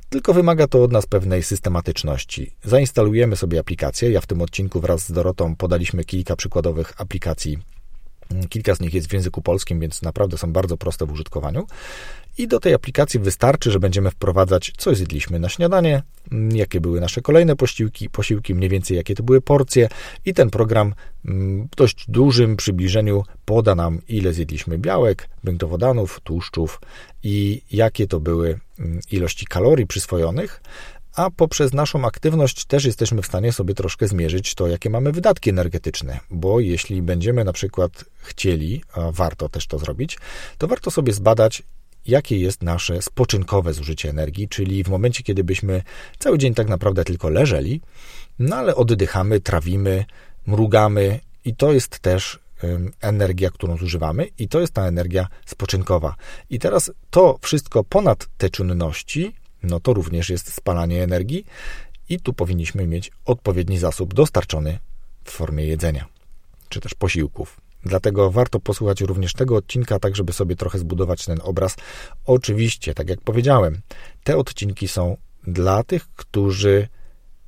tylko 0.09 0.33
wymaga 0.33 0.67
to 0.67 0.83
od 0.83 0.91
nas 0.91 1.05
pewnej 1.05 1.43
systematyczności. 1.43 2.51
Zainstalujemy 2.63 3.35
sobie 3.35 3.59
aplikację. 3.59 4.11
Ja 4.11 4.21
w 4.21 4.27
tym 4.27 4.41
odcinku 4.41 4.79
wraz 4.79 5.07
z 5.07 5.11
Dorotą 5.11 5.55
podaliśmy 5.55 6.03
kilka 6.03 6.35
przykładowych 6.35 7.01
aplikacji 7.01 7.57
Kilka 8.49 8.75
z 8.75 8.79
nich 8.79 8.93
jest 8.93 9.07
w 9.07 9.13
języku 9.13 9.41
polskim, 9.41 9.79
więc 9.79 10.01
naprawdę 10.01 10.37
są 10.37 10.53
bardzo 10.53 10.77
proste 10.77 11.05
w 11.05 11.11
użytkowaniu. 11.11 11.67
I 12.37 12.47
do 12.47 12.59
tej 12.59 12.73
aplikacji 12.73 13.19
wystarczy, 13.19 13.71
że 13.71 13.79
będziemy 13.79 14.11
wprowadzać, 14.11 14.73
co 14.77 14.95
zjedliśmy 14.95 15.39
na 15.39 15.49
śniadanie, 15.49 16.03
jakie 16.51 16.81
były 16.81 17.01
nasze 17.01 17.21
kolejne 17.21 17.55
posiłki, 17.55 18.09
posiłki, 18.09 18.55
mniej 18.55 18.69
więcej 18.69 18.97
jakie 18.97 19.15
to 19.15 19.23
były 19.23 19.41
porcje, 19.41 19.89
i 20.25 20.33
ten 20.33 20.49
program 20.49 20.93
mm, 21.25 21.67
w 21.71 21.75
dość 21.75 22.05
dużym 22.07 22.55
przybliżeniu 22.55 23.23
poda 23.45 23.75
nam, 23.75 24.01
ile 24.07 24.33
zjedliśmy 24.33 24.77
białek, 24.77 25.29
węglowodanów, 25.43 26.19
tłuszczów 26.19 26.81
i 27.23 27.61
jakie 27.71 28.07
to 28.07 28.19
były 28.19 28.59
mm, 28.79 28.99
ilości 29.11 29.45
kalorii 29.45 29.87
przyswojonych, 29.87 30.61
a 31.15 31.29
poprzez 31.31 31.73
naszą 31.73 32.05
aktywność 32.05 32.65
też 32.65 32.85
jesteśmy 32.85 33.21
w 33.21 33.25
stanie 33.25 33.51
sobie 33.51 33.73
troszkę 33.73 34.07
zmierzyć 34.07 34.55
to, 34.55 34.67
jakie 34.67 34.89
mamy 34.89 35.11
wydatki 35.11 35.49
energetyczne, 35.49 36.19
bo 36.31 36.59
jeśli 36.59 37.01
będziemy 37.01 37.43
na 37.43 37.53
przykład 37.53 38.05
chcieli, 38.17 38.83
a 38.93 39.11
warto 39.11 39.49
też 39.49 39.67
to 39.67 39.79
zrobić, 39.79 40.17
to 40.57 40.67
warto 40.67 40.91
sobie 40.91 41.13
zbadać, 41.13 41.63
jakie 42.07 42.37
jest 42.37 42.63
nasze 42.63 43.01
spoczynkowe 43.01 43.73
zużycie 43.73 44.09
energii, 44.09 44.49
czyli 44.49 44.83
w 44.83 44.89
momencie, 44.89 45.23
kiedy 45.23 45.43
byśmy 45.43 45.83
cały 46.19 46.37
dzień 46.37 46.53
tak 46.53 46.67
naprawdę 46.67 47.03
tylko 47.03 47.29
leżeli, 47.29 47.81
no 48.39 48.55
ale 48.55 48.75
oddychamy, 48.75 49.39
trawimy, 49.39 50.05
mrugamy 50.47 51.19
i 51.45 51.55
to 51.55 51.73
jest 51.73 51.99
też 51.99 52.39
energia, 53.01 53.49
którą 53.49 53.77
zużywamy 53.77 54.27
i 54.39 54.47
to 54.47 54.59
jest 54.59 54.73
ta 54.73 54.87
energia 54.87 55.27
spoczynkowa. 55.45 56.15
I 56.49 56.59
teraz 56.59 56.91
to 57.09 57.39
wszystko 57.41 57.83
ponad 57.83 58.27
te 58.37 58.49
czynności 58.49 59.33
no 59.63 59.79
to 59.79 59.93
również 59.93 60.29
jest 60.29 60.53
spalanie 60.53 61.03
energii 61.03 61.45
i 62.09 62.19
tu 62.19 62.33
powinniśmy 62.33 62.87
mieć 62.87 63.11
odpowiedni 63.25 63.77
zasób 63.77 64.13
dostarczony 64.13 64.79
w 65.23 65.31
formie 65.31 65.65
jedzenia, 65.65 66.05
czy 66.69 66.79
też 66.79 66.93
posiłków. 66.93 67.62
Dlatego 67.85 68.31
warto 68.31 68.59
posłuchać 68.59 69.01
również 69.01 69.33
tego 69.33 69.55
odcinka, 69.55 69.99
tak 69.99 70.15
żeby 70.15 70.33
sobie 70.33 70.55
trochę 70.55 70.79
zbudować 70.79 71.25
ten 71.25 71.39
obraz. 71.43 71.75
Oczywiście, 72.25 72.93
tak 72.93 73.09
jak 73.09 73.21
powiedziałem, 73.21 73.81
te 74.23 74.37
odcinki 74.37 74.87
są 74.87 75.17
dla 75.47 75.83
tych, 75.83 76.07
którzy 76.15 76.87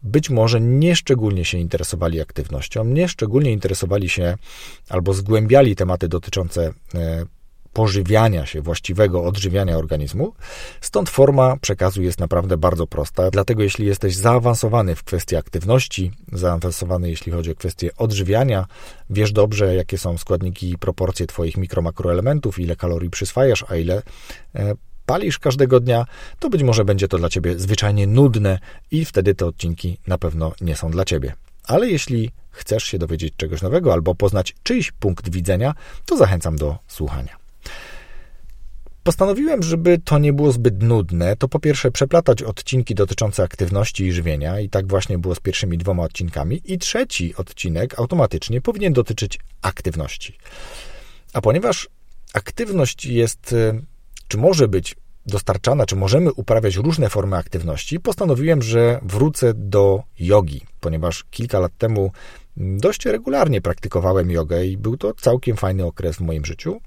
być 0.04 0.30
może 0.30 0.62
nie 0.62 0.96
szczególnie 0.96 1.46
się 1.46 1.58
interesowali 1.58 2.22
aktywnością, 2.22 2.86
nie 2.86 3.08
szczególnie 3.08 3.52
interesowali 3.52 4.10
się 4.10 4.38
albo 4.90 5.14
zgłębiali 5.14 5.76
tematy 5.76 6.08
dotyczące 6.08 6.74
e, 6.96 7.26
pożywiania 7.76 8.46
się, 8.46 8.62
właściwego 8.62 9.24
odżywiania 9.24 9.78
organizmu. 9.78 10.34
Stąd 10.82 11.10
forma 11.10 11.58
przekazu 11.58 12.02
jest 12.02 12.20
naprawdę 12.20 12.58
bardzo 12.58 12.88
prosta. 12.88 13.32
Dlatego, 13.32 13.64
jeśli 13.64 13.86
jesteś 13.86 14.16
zaawansowany 14.16 14.96
w 14.96 15.04
kwestii 15.04 15.36
aktywności, 15.36 16.12
zaawansowany 16.34 17.10
jeśli 17.10 17.32
chodzi 17.32 17.52
o 17.52 17.56
kwestię 17.56 17.90
odżywiania, 17.98 18.66
wiesz 19.10 19.32
dobrze, 19.32 19.76
jakie 19.76 19.98
są 19.98 20.18
składniki 20.18 20.72
i 20.72 20.78
proporcje 20.78 21.28
Twoich 21.28 21.58
mikro-makroelementów, 21.58 22.60
ile 22.60 22.76
kalorii 22.76 23.10
przyswajasz, 23.10 23.66
a 23.68 23.76
ile 23.76 24.02
e, 24.56 24.74
palisz 25.06 25.40
każdego 25.40 25.80
dnia, 25.80 26.06
to 26.40 26.50
być 26.50 26.64
może 26.64 26.86
będzie 26.86 27.08
to 27.08 27.18
dla 27.18 27.30
Ciebie 27.30 27.60
zwyczajnie 27.60 28.08
nudne 28.08 28.60
i 28.92 29.06
wtedy 29.06 29.36
te 29.36 29.46
odcinki 29.46 29.98
na 30.08 30.18
pewno 30.18 30.52
nie 30.62 30.76
są 30.76 30.92
dla 30.92 31.06
Ciebie. 31.06 31.34
Ale 31.68 31.90
jeśli 31.90 32.32
chcesz 32.52 32.84
się 32.84 32.98
dowiedzieć 32.98 33.34
czegoś 33.38 33.62
nowego 33.62 33.94
albo 33.94 34.16
poznać 34.16 34.56
czyjś 34.64 34.92
punkt 34.92 35.30
widzenia, 35.30 35.74
to 36.06 36.18
zachęcam 36.18 36.56
do 36.56 36.78
słuchania. 36.88 37.45
Postanowiłem, 39.06 39.64
żeby 39.64 39.98
to 39.98 40.20
nie 40.20 40.34
było 40.34 40.52
zbyt 40.52 40.84
nudne, 40.84 41.36
to 41.36 41.48
po 41.48 41.60
pierwsze 41.60 41.92
przeplatać 41.92 42.44
odcinki 42.44 42.96
dotyczące 42.96 43.44
aktywności 43.44 44.06
i 44.06 44.12
żywienia, 44.12 44.60
i 44.60 44.70
tak 44.70 44.88
właśnie 44.88 45.18
było 45.18 45.36
z 45.36 45.40
pierwszymi 45.40 45.78
dwoma 45.78 46.04
odcinkami, 46.04 46.62
i 46.66 46.78
trzeci 46.78 47.36
odcinek 47.36 48.00
automatycznie 48.00 48.62
powinien 48.62 48.94
dotyczyć 48.94 49.40
aktywności. 49.62 50.38
A 51.34 51.42
ponieważ 51.42 51.90
aktywność 52.34 53.06
jest, 53.06 53.54
y, 53.54 53.82
czy 54.28 54.38
może 54.38 54.68
być 54.68 54.96
dostarczana, 55.26 55.86
czy 55.86 55.96
możemy 55.96 56.34
uprawiać 56.34 56.76
różne 56.76 57.10
formy 57.10 57.38
aktywności, 57.38 58.00
postanowiłem, 58.00 58.62
że 58.62 59.00
wrócę 59.04 59.54
do 59.54 60.04
jogi, 60.20 60.62
ponieważ 60.80 61.24
kilka 61.32 61.60
lat 61.60 61.78
temu 61.78 62.12
dość 62.58 63.06
regularnie 63.06 63.62
praktykowałem 63.62 64.32
jogę 64.32 64.66
i 64.66 64.78
był 64.78 64.98
to 64.98 65.14
całkiem 65.14 65.58
fajny 65.58 65.86
okres 65.86 66.16
w 66.16 66.22
moim 66.22 66.46
życiu. 66.46 66.82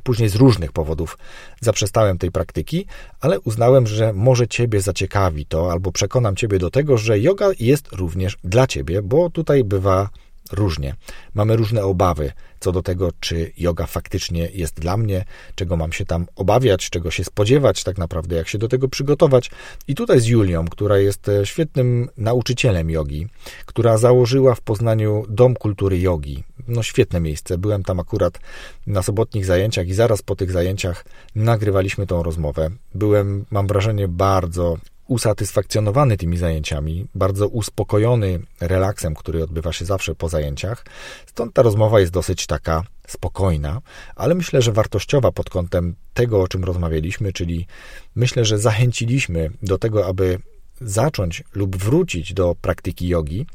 Później 0.00 0.28
z 0.28 0.34
różnych 0.34 0.72
powodów 0.72 1.18
zaprzestałem 1.60 2.18
tej 2.18 2.30
praktyki, 2.30 2.86
ale 3.20 3.40
uznałem, 3.40 3.86
że 3.86 4.12
może 4.12 4.48
Ciebie 4.48 4.80
zaciekawi 4.80 5.46
to, 5.46 5.72
albo 5.72 5.92
przekonam 5.92 6.36
Ciebie 6.36 6.58
do 6.58 6.70
tego, 6.70 6.98
że 6.98 7.18
yoga 7.18 7.48
jest 7.60 7.92
również 7.92 8.38
dla 8.44 8.66
Ciebie, 8.66 9.02
bo 9.02 9.30
tutaj 9.30 9.64
bywa 9.64 10.08
różnie. 10.52 10.94
Mamy 11.34 11.56
różne 11.56 11.84
obawy 11.84 12.32
co 12.60 12.72
do 12.72 12.82
tego, 12.82 13.10
czy 13.20 13.52
yoga 13.56 13.86
faktycznie 13.86 14.48
jest 14.54 14.80
dla 14.80 14.96
mnie, 14.96 15.24
czego 15.54 15.76
mam 15.76 15.92
się 15.92 16.04
tam 16.04 16.26
obawiać, 16.36 16.90
czego 16.90 17.10
się 17.10 17.24
spodziewać 17.24 17.84
tak 17.84 17.98
naprawdę, 17.98 18.36
jak 18.36 18.48
się 18.48 18.58
do 18.58 18.68
tego 18.68 18.88
przygotować. 18.88 19.50
I 19.88 19.94
tutaj 19.94 20.20
z 20.20 20.26
Julią, 20.26 20.68
która 20.68 20.98
jest 20.98 21.28
e, 21.28 21.46
świetnym 21.46 22.08
nauczycielem 22.16 22.90
jogi, 22.90 23.26
która 23.66 23.98
założyła 23.98 24.54
w 24.54 24.60
Poznaniu 24.60 25.24
Dom 25.28 25.54
Kultury 25.54 26.00
Jogi. 26.00 26.44
No 26.68 26.82
świetne 26.82 27.20
miejsce. 27.20 27.58
Byłem 27.58 27.84
tam 27.84 28.00
akurat 28.00 28.40
na 28.86 29.02
sobotnich 29.02 29.44
zajęciach 29.44 29.88
i 29.88 29.94
zaraz 29.94 30.22
po 30.22 30.36
tych 30.36 30.52
zajęciach 30.52 31.04
nagrywaliśmy 31.34 32.06
tą 32.06 32.22
rozmowę. 32.22 32.70
Byłem, 32.94 33.44
mam 33.50 33.66
wrażenie, 33.66 34.08
bardzo 34.08 34.76
usatysfakcjonowany 35.08 36.16
tymi 36.16 36.36
zajęciami, 36.36 37.06
bardzo 37.14 37.48
uspokojony 37.48 38.40
relaksem, 38.60 39.14
który 39.14 39.44
odbywa 39.44 39.72
się 39.72 39.84
zawsze 39.84 40.14
po 40.14 40.28
zajęciach. 40.28 40.84
Stąd 41.26 41.54
ta 41.54 41.62
rozmowa 41.62 42.00
jest 42.00 42.12
dosyć 42.12 42.46
taka 42.46 42.82
spokojna, 43.06 43.80
ale 44.16 44.34
myślę, 44.34 44.62
że 44.62 44.72
wartościowa 44.72 45.32
pod 45.32 45.50
kątem 45.50 45.94
tego, 46.14 46.42
o 46.42 46.48
czym 46.48 46.64
rozmawialiśmy, 46.64 47.32
czyli 47.32 47.66
myślę, 48.14 48.44
że 48.44 48.58
zachęciliśmy 48.58 49.50
do 49.62 49.78
tego, 49.78 50.06
aby 50.06 50.38
zacząć 50.80 51.44
lub 51.54 51.76
wrócić 51.76 52.34
do 52.34 52.54
praktyki 52.60 53.08
jogi 53.08 53.46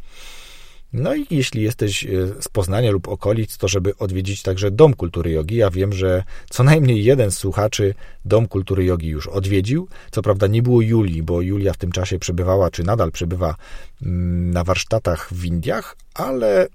no 0.94 1.16
i 1.16 1.26
jeśli 1.30 1.62
jesteś 1.62 2.06
e, 2.06 2.10
z 2.42 2.48
Poznania 2.48 2.92
lub 2.92 3.08
okolic, 3.08 3.58
to 3.58 3.68
żeby 3.68 3.98
odwiedzić 3.98 4.42
także 4.42 4.72
Dom 4.72 4.94
Kultury 4.94 5.32
Jogi. 5.32 5.56
Ja 5.56 5.70
wiem, 5.70 5.94
że 5.94 6.24
co 6.50 6.64
najmniej 6.64 7.04
jeden 7.04 7.32
z 7.32 7.38
słuchaczy 7.38 7.94
Dom 8.26 8.48
Kultury 8.48 8.86
Jogi 8.86 9.08
już 9.08 9.28
odwiedził. 9.28 9.88
Co 10.12 10.22
prawda 10.22 10.48
nie 10.48 10.62
było 10.62 10.82
Julii, 10.82 11.24
bo 11.24 11.42
Julia 11.42 11.74
w 11.74 11.78
tym 11.78 11.92
czasie 11.92 12.20
przebywała, 12.20 12.72
czy 12.72 12.84
nadal 12.84 13.12
przebywa 13.12 13.56
mm, 14.02 14.52
na 14.52 14.64
warsztatach 14.64 15.34
w 15.34 15.46
Indiach, 15.46 15.98
ale 16.14 16.68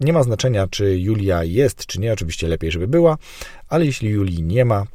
nie 0.00 0.12
ma 0.12 0.22
znaczenia, 0.22 0.66
czy 0.66 0.98
Julia 0.98 1.44
jest, 1.44 1.86
czy 1.86 2.00
nie. 2.00 2.12
Oczywiście 2.12 2.48
lepiej, 2.48 2.70
żeby 2.70 2.88
była, 2.88 3.18
ale 3.68 3.86
jeśli 3.86 4.08
Julii 4.08 4.42
nie 4.42 4.64
ma, 4.64 4.86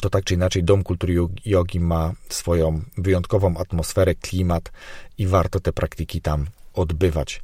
to 0.00 0.10
tak 0.10 0.24
czy 0.24 0.34
inaczej 0.34 0.64
Dom 0.64 0.82
Kultury 0.82 1.14
Jogi 1.44 1.80
ma 1.80 2.12
swoją 2.28 2.80
wyjątkową 2.98 3.56
atmosferę, 3.56 4.14
klimat 4.14 4.72
i 5.18 5.26
warto 5.26 5.60
te 5.60 5.72
praktyki 5.72 6.20
tam 6.20 6.46
odbywać. 6.74 7.40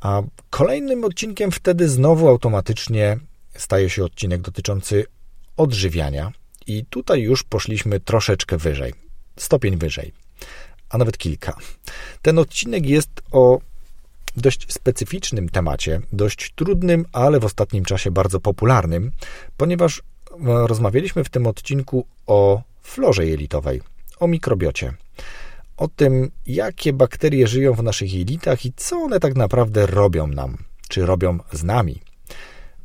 A 0.00 0.22
kolejnym 0.50 1.04
odcinkiem 1.04 1.50
wtedy 1.50 1.88
znowu 1.88 2.28
automatycznie 2.28 3.18
staje 3.54 3.90
się 3.90 4.04
odcinek 4.04 4.40
dotyczący 4.40 5.04
odżywiania. 5.56 6.32
I 6.66 6.84
tutaj 6.90 7.20
już 7.20 7.42
poszliśmy 7.42 8.00
troszeczkę 8.00 8.56
wyżej, 8.56 8.94
stopień 9.36 9.76
wyżej, 9.76 10.12
a 10.88 10.98
nawet 10.98 11.18
kilka. 11.18 11.56
Ten 12.22 12.38
odcinek 12.38 12.86
jest 12.86 13.10
o 13.32 13.58
dość 14.36 14.72
specyficznym 14.72 15.48
temacie, 15.48 16.00
dość 16.12 16.52
trudnym, 16.54 17.04
ale 17.12 17.40
w 17.40 17.44
ostatnim 17.44 17.84
czasie 17.84 18.10
bardzo 18.10 18.40
popularnym, 18.40 19.12
ponieważ 19.56 19.98
e, 19.98 20.02
rozmawialiśmy 20.66 21.24
w 21.24 21.28
tym 21.28 21.46
odcinku 21.46 22.06
o 22.26 22.62
florze 22.82 23.26
jelitowej, 23.26 23.80
o 24.20 24.26
mikrobiocie 24.26 24.92
o 25.76 25.88
tym, 25.88 26.30
jakie 26.46 26.92
bakterie 26.92 27.46
żyją 27.46 27.74
w 27.74 27.82
naszych 27.82 28.14
jelitach 28.14 28.66
i 28.66 28.72
co 28.76 28.96
one 28.96 29.20
tak 29.20 29.36
naprawdę 29.36 29.86
robią 29.86 30.26
nam, 30.26 30.56
czy 30.88 31.06
robią 31.06 31.38
z 31.52 31.64
nami. 31.64 32.00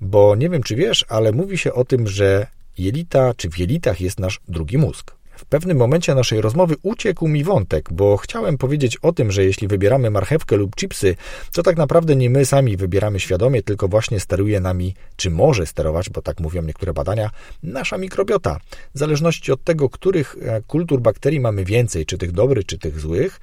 Bo 0.02 0.36
nie 0.36 0.50
wiem, 0.50 0.64
czy 0.64 0.76
wiesz, 0.76 1.06
ale 1.10 1.32
mówi 1.32 1.58
się 1.58 1.74
o 1.74 1.86
tym, 1.86 2.08
że 2.08 2.48
jelita, 2.78 3.34
czy 3.34 3.50
w 3.50 3.58
jelitach 3.58 4.02
jest 4.02 4.20
nasz 4.20 4.40
drugi 4.48 4.78
mózg. 4.78 5.16
W 5.42 5.46
pewnym 5.46 5.78
momencie 5.78 6.16
naszej 6.16 6.42
rozmowy 6.42 6.76
uciekł 6.82 7.28
mi 7.28 7.44
wątek, 7.44 7.90
bo 7.94 8.18
chciałem 8.18 8.58
powiedzieć 8.58 8.98
o 8.98 9.12
tym, 9.12 9.32
że 9.32 9.44
jeśli 9.44 9.68
wybieramy 9.68 10.10
marchewkę 10.10 10.56
lub 10.56 10.76
chipsy, 10.76 11.16
to 11.54 11.64
tak 11.64 11.78
naprawdę 11.78 12.16
nie 12.16 12.30
my 12.30 12.46
sami 12.46 12.78
wybieramy 12.78 13.20
świadomie, 13.20 13.64
tylko 13.64 13.88
właśnie 13.88 14.20
steruje 14.20 14.60
nami, 14.60 14.96
czy 15.16 15.30
może 15.30 15.66
sterować, 15.66 16.10
bo 16.10 16.22
tak 16.22 16.40
mówią 16.40 16.62
niektóre 16.62 16.94
badania, 16.94 17.30
nasza 17.64 17.98
mikrobiota. 17.98 18.60
W 18.96 19.00
zależności 19.00 19.52
od 19.52 19.64
tego, 19.64 19.90
których 19.90 20.36
e, 20.42 20.62
kultur 20.62 21.02
bakterii 21.02 21.40
mamy 21.40 21.66
więcej, 21.66 22.06
czy 22.06 22.18
tych 22.18 22.32
dobrych, 22.32 22.66
czy 22.66 22.78
tych 22.78 23.00
złych, 23.00 23.40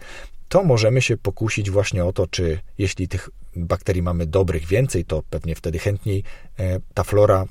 to 0.49 0.65
możemy 0.65 1.03
się 1.03 1.17
pokusić 1.17 1.71
właśnie 1.71 2.05
o 2.05 2.13
to, 2.13 2.27
czy 2.27 2.59
jeśli 2.79 3.09
tych 3.09 3.31
bakterii 3.67 4.03
mamy 4.03 4.27
dobrych 4.27 4.67
więcej, 4.67 5.05
to 5.05 5.23
pewnie 5.31 5.55
wtedy 5.55 5.79
chętniej 5.79 6.23
e, 6.59 6.81
ta 6.95 7.05
flora, 7.05 7.45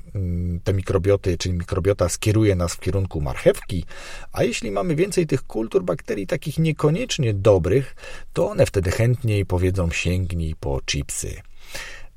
te 0.64 0.72
mikrobioty, 0.72 1.38
czyli 1.38 1.54
mikrobiota 1.54 2.08
skieruje 2.08 2.56
nas 2.56 2.74
w 2.74 2.80
kierunku 2.80 3.20
marchewki, 3.20 3.84
a 4.32 4.44
jeśli 4.44 4.70
mamy 4.70 4.96
więcej 4.96 5.26
tych 5.26 5.42
kultur 5.42 5.82
bakterii 5.82 6.26
takich 6.26 6.58
niekoniecznie 6.58 7.34
dobrych, 7.34 7.96
to 8.32 8.50
one 8.50 8.66
wtedy 8.66 8.90
chętniej 8.90 9.46
powiedzą 9.46 9.90
sięgnij 9.90 10.54
po 10.60 10.80
chipsy. 10.86 11.42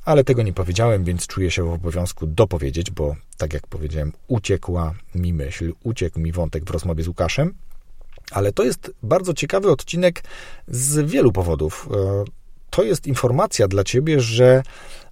Ale 0.05 0.23
tego 0.23 0.43
nie 0.43 0.53
powiedziałem, 0.53 1.03
więc 1.03 1.27
czuję 1.27 1.51
się 1.51 1.63
w 1.63 1.73
obowiązku 1.73 2.27
dopowiedzieć, 2.27 2.91
bo 2.91 3.15
tak 3.37 3.53
jak 3.53 3.67
powiedziałem, 3.67 4.11
uciekła 4.27 4.93
mi 5.15 5.33
myśl, 5.33 5.73
uciekł 5.83 6.19
mi 6.19 6.31
wątek 6.31 6.65
w 6.65 6.69
rozmowie 6.69 7.03
z 7.03 7.07
Łukaszem. 7.07 7.53
Ale 8.31 8.51
to 8.51 8.63
jest 8.63 8.91
bardzo 9.03 9.33
ciekawy 9.33 9.71
odcinek 9.71 10.23
z 10.67 11.11
wielu 11.11 11.31
powodów. 11.31 11.89
To 12.71 12.83
jest 12.83 13.07
informacja 13.07 13.67
dla 13.67 13.83
ciebie, 13.83 14.21
że 14.21 14.63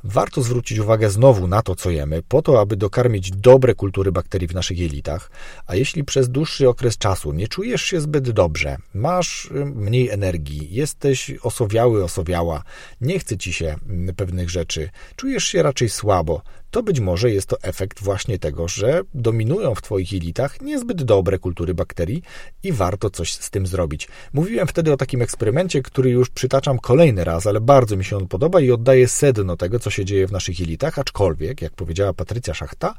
warto 0.03 0.43
zwrócić 0.43 0.79
uwagę 0.79 1.09
znowu 1.09 1.47
na 1.47 1.61
to, 1.61 1.75
co 1.75 1.89
jemy, 1.89 2.23
po 2.27 2.41
to, 2.41 2.61
aby 2.61 2.75
dokarmić 2.75 3.31
dobre 3.31 3.75
kultury 3.75 4.11
bakterii 4.11 4.47
w 4.47 4.53
naszych 4.53 4.77
jelitach. 4.77 5.31
A 5.67 5.75
jeśli 5.75 6.03
przez 6.03 6.29
dłuższy 6.29 6.69
okres 6.69 6.97
czasu 6.97 7.33
nie 7.33 7.47
czujesz 7.47 7.81
się 7.81 8.01
zbyt 8.01 8.29
dobrze, 8.31 8.77
masz 8.93 9.45
y, 9.45 9.65
mniej 9.65 10.09
energii, 10.09 10.67
jesteś 10.71 11.31
osowiały, 11.43 12.03
osowiała, 12.03 12.63
nie 13.01 13.19
chce 13.19 13.37
ci 13.37 13.53
się 13.53 13.75
mm, 13.89 14.15
pewnych 14.15 14.49
rzeczy, 14.49 14.89
czujesz 15.15 15.43
się 15.43 15.63
raczej 15.63 15.89
słabo, 15.89 16.41
to 16.71 16.83
być 16.83 16.99
może 16.99 17.31
jest 17.31 17.47
to 17.47 17.61
efekt 17.61 18.03
właśnie 18.03 18.39
tego, 18.39 18.67
że 18.67 19.01
dominują 19.13 19.75
w 19.75 19.81
Twoich 19.81 20.11
jelitach 20.11 20.61
niezbyt 20.61 21.03
dobre 21.03 21.39
kultury 21.39 21.73
bakterii 21.73 22.23
i 22.63 22.71
warto 22.71 23.09
coś 23.09 23.33
z 23.33 23.49
tym 23.49 23.67
zrobić. 23.67 24.07
Mówiłem 24.33 24.67
wtedy 24.67 24.93
o 24.93 24.97
takim 24.97 25.21
eksperymencie, 25.21 25.81
który 25.81 26.09
już 26.09 26.29
przytaczam 26.29 26.79
kolejny 26.79 27.23
raz, 27.23 27.47
ale 27.47 27.61
bardzo 27.61 27.97
mi 27.97 28.05
się 28.05 28.17
on 28.17 28.27
podoba 28.27 28.61
i 28.61 28.71
oddaje 28.71 29.07
sedno 29.07 29.57
tego, 29.57 29.79
co 29.79 29.88
się 29.89 30.05
dzieje 30.05 30.27
w 30.27 30.31
naszych 30.31 30.59
jelitach, 30.59 30.99
aczkolwiek, 30.99 31.61
jak 31.61 31.73
powiedziała 31.73 32.13
Patrycja 32.13 32.53
Szachta 32.53 32.93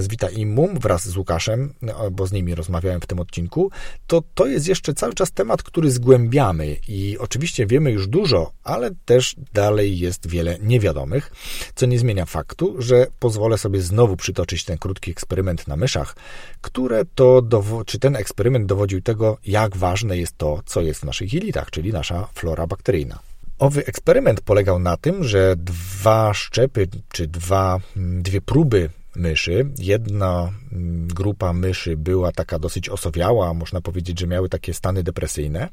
z 0.00 0.08
Vita 0.08 0.30
Immum 0.30 0.78
wraz 0.78 1.08
z 1.08 1.16
Łukaszem, 1.16 1.74
bo 2.12 2.26
z 2.26 2.32
nimi 2.32 2.54
rozmawiałem 2.54 3.00
w 3.00 3.06
tym 3.06 3.20
odcinku, 3.20 3.70
to 4.06 4.22
to 4.34 4.46
jest 4.46 4.68
jeszcze 4.68 4.94
cały 4.94 5.14
czas 5.14 5.32
temat, 5.32 5.62
który 5.62 5.90
zgłębiamy 5.90 6.76
i 6.88 7.18
oczywiście 7.18 7.66
wiemy 7.66 7.90
już 7.90 8.06
dużo, 8.06 8.52
ale 8.64 8.90
też 9.04 9.36
dalej 9.52 9.98
jest 9.98 10.26
wiele 10.26 10.58
niewiadomych, 10.62 11.32
co 11.74 11.86
nie 11.86 11.98
zmienia 11.98 12.24
faktu, 12.26 12.74
że 12.78 13.06
pozwolę 13.20 13.58
sobie 13.58 13.80
znowu 13.82 14.16
przytoczyć 14.16 14.64
ten 14.64 14.78
krótki 14.78 15.10
eksperyment 15.10 15.68
na 15.68 15.76
myszach, 15.76 16.16
które 16.60 17.04
to, 17.14 17.42
czy 17.86 17.98
ten 17.98 18.16
eksperyment 18.16 18.66
dowodził 18.66 19.02
tego, 19.02 19.38
jak 19.46 19.76
ważne 19.76 20.18
jest 20.18 20.38
to, 20.38 20.62
co 20.66 20.80
jest 20.80 21.00
w 21.00 21.04
naszych 21.04 21.32
jelitach, 21.32 21.70
czyli 21.70 21.92
nasza 21.92 22.28
flora 22.34 22.66
bakteryjna. 22.66 23.33
Owy 23.64 23.86
eksperyment 23.86 24.40
polegał 24.40 24.78
na 24.78 24.96
tym, 24.96 25.24
że 25.24 25.56
dwa 25.56 26.34
szczepy, 26.34 26.88
czy 27.12 27.26
dwa, 27.26 27.80
dwie 27.96 28.40
próby 28.40 28.90
myszy. 29.16 29.66
Jedna 29.78 30.52
mm, 30.72 31.08
grupa 31.08 31.52
myszy 31.52 31.96
była 31.96 32.32
taka 32.32 32.58
dosyć 32.58 32.88
osowiała, 32.88 33.54
można 33.54 33.80
powiedzieć, 33.80 34.20
że 34.20 34.26
miały 34.26 34.48
takie 34.48 34.74
stany 34.74 35.02
depresyjne, 35.02 35.68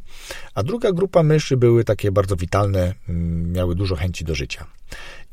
a 0.56 0.64
druga 0.64 0.92
grupa 0.92 1.24
myszy 1.24 1.58
były 1.58 1.84
takie 1.84 2.12
bardzo 2.12 2.36
witalne, 2.36 2.94
mm, 3.10 3.52
miały 3.52 3.76
dużo 3.76 3.96
chęci 3.96 4.26
do 4.26 4.36
życia. 4.36 4.66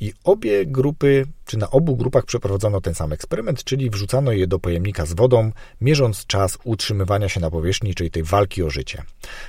I 0.00 0.12
obie 0.24 0.66
grupy, 0.66 1.26
czy 1.44 1.58
na 1.58 1.70
obu 1.70 1.96
grupach 1.96 2.24
przeprowadzono 2.24 2.80
ten 2.80 2.94
sam 2.94 3.12
eksperyment, 3.12 3.64
czyli 3.64 3.90
wrzucano 3.90 4.32
je 4.32 4.46
do 4.46 4.58
pojemnika 4.58 5.06
z 5.06 5.12
wodą, 5.12 5.52
mierząc 5.80 6.26
czas 6.26 6.58
utrzymywania 6.64 7.28
się 7.28 7.40
na 7.40 7.50
powierzchni, 7.50 7.94
czyli 7.94 8.10
tej 8.10 8.22
walki 8.22 8.62
o 8.62 8.70
życie. 8.70 9.02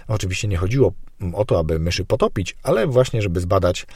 Oczywiście 0.07 0.47
nie 0.47 0.57
chodziło 0.57 0.93
o 1.33 1.45
to, 1.45 1.59
aby 1.59 1.79
myszy 1.79 2.05
potopić, 2.05 2.55
ale 2.63 2.87
właśnie, 2.87 3.21
żeby 3.21 3.39
zbadać 3.39 3.87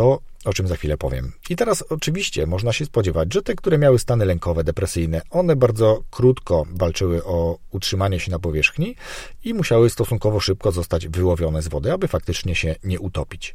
to, 0.00 0.20
o 0.44 0.52
czym 0.52 0.68
za 0.68 0.76
chwilę 0.76 0.96
powiem. 0.96 1.32
I 1.50 1.56
teraz 1.56 1.82
oczywiście 1.82 2.46
można 2.46 2.72
się 2.72 2.84
spodziewać, 2.84 3.34
że 3.34 3.42
te, 3.42 3.54
które 3.54 3.78
miały 3.78 3.98
stany 3.98 4.24
lękowe, 4.24 4.64
depresyjne, 4.64 5.22
one 5.30 5.56
bardzo 5.56 6.02
krótko 6.10 6.66
walczyły 6.74 7.24
o 7.24 7.58
utrzymanie 7.70 8.20
się 8.20 8.30
na 8.30 8.38
powierzchni 8.38 8.96
i 9.44 9.54
musiały 9.54 9.90
stosunkowo 9.90 10.40
szybko 10.40 10.72
zostać 10.72 11.08
wyłowione 11.08 11.62
z 11.62 11.68
wody, 11.68 11.92
aby 11.92 12.08
faktycznie 12.08 12.54
się 12.54 12.76
nie 12.84 13.00
utopić. 13.00 13.54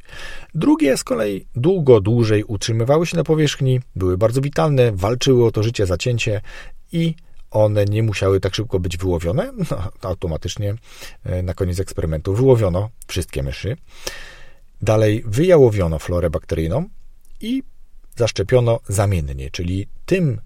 Drugie 0.54 0.96
z 0.96 1.04
kolei 1.04 1.46
długo, 1.56 2.00
dłużej 2.00 2.44
utrzymywały 2.44 3.06
się 3.06 3.16
na 3.16 3.24
powierzchni, 3.24 3.80
były 3.96 4.18
bardzo 4.18 4.40
witalne, 4.40 4.92
walczyły 4.92 5.46
o 5.46 5.50
to 5.50 5.62
życie 5.62 5.86
zacięcie 5.86 6.40
i 6.92 7.14
one 7.50 7.84
nie 7.84 8.02
musiały 8.02 8.40
tak 8.40 8.54
szybko 8.54 8.80
być 8.80 8.96
wyłowione. 8.96 9.52
No, 9.70 9.90
automatycznie 10.02 10.74
e, 11.24 11.42
na 11.42 11.54
koniec 11.54 11.80
eksperymentu 11.80 12.34
wyłowiono 12.34 12.90
wszystkie 13.06 13.42
myszy. 13.42 13.76
Dalej 14.82 15.22
wyjałowiono 15.26 15.98
florę 15.98 16.30
bakteryjną 16.30 16.88
i 17.40 17.62
zaszczepiono 18.16 18.80
zamiennie, 18.88 19.50
czyli 19.50 19.88
tym 20.06 20.40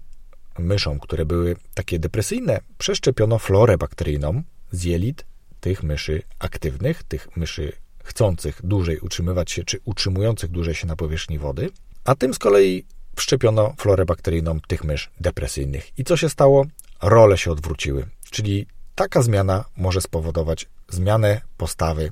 myszom, 0.59 0.99
które 0.99 1.25
były 1.25 1.55
takie 1.73 1.99
depresyjne, 1.99 2.59
przeszczepiono 2.77 3.39
florę 3.39 3.77
bakteryjną 3.77 4.43
z 4.71 4.83
jelit 4.83 5.25
tych 5.59 5.83
myszy 5.83 6.21
aktywnych, 6.39 7.03
tych 7.03 7.37
myszy 7.37 7.71
chcących 8.03 8.61
dłużej 8.63 8.99
utrzymywać 8.99 9.51
się, 9.51 9.63
czy 9.63 9.79
utrzymujących 9.85 10.51
dłużej 10.51 10.75
się 10.75 10.87
na 10.87 10.95
powierzchni 10.95 11.39
wody. 11.39 11.69
a 12.03 12.15
tym 12.15 12.33
z 12.33 12.39
kolei 12.39 12.85
wszczepiono 13.15 13.73
florę 13.77 14.05
bakteryjną 14.05 14.59
tych 14.61 14.83
mysz 14.83 15.09
depresyjnych. 15.19 15.99
I 15.99 16.03
co 16.03 16.17
się 16.17 16.29
stało? 16.29 16.65
Role 17.01 17.37
się 17.37 17.51
odwróciły, 17.51 18.05
czyli 18.31 18.67
taka 18.95 19.21
zmiana 19.21 19.65
może 19.77 20.01
spowodować 20.01 20.69
zmianę 20.89 21.41
postawy 21.57 22.11